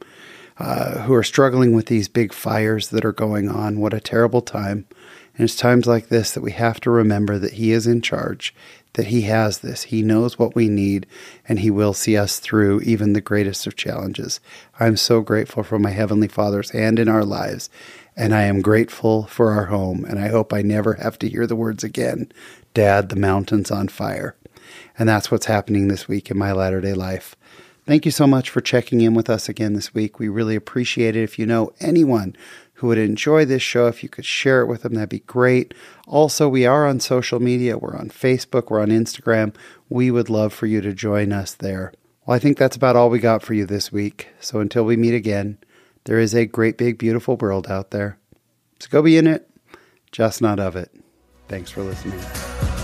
[0.61, 3.81] uh, who are struggling with these big fires that are going on.
[3.81, 4.87] What a terrible time.
[5.35, 8.55] And it's times like this that we have to remember that He is in charge
[8.95, 9.85] that He has this.
[9.85, 11.07] He knows what we need,
[11.49, 14.41] and He will see us through even the greatest of challenges.
[14.79, 17.71] I'm so grateful for my Heavenly Father's hand in our lives,
[18.17, 21.47] and I am grateful for our home, and I hope I never have to hear
[21.47, 22.31] the words again
[22.75, 24.37] Dad, the mountain's on fire.
[24.99, 27.35] And that's what's happening this week in my latter day life.
[27.87, 30.19] Thank you so much for checking in with us again this week.
[30.19, 31.25] We really appreciate it.
[31.25, 32.37] If you know anyone
[32.81, 35.75] who would enjoy this show, if you could share it with them, that'd be great.
[36.07, 37.77] Also, we are on social media.
[37.77, 39.55] We're on Facebook, we're on Instagram.
[39.91, 41.93] We would love for you to join us there.
[42.25, 44.29] Well, I think that's about all we got for you this week.
[44.41, 45.59] So until we meet again,
[46.05, 48.19] there is a great, big, beautiful world out there.
[48.79, 49.47] So go be in it,
[50.11, 50.91] just not of it.
[51.49, 52.80] Thanks for listening.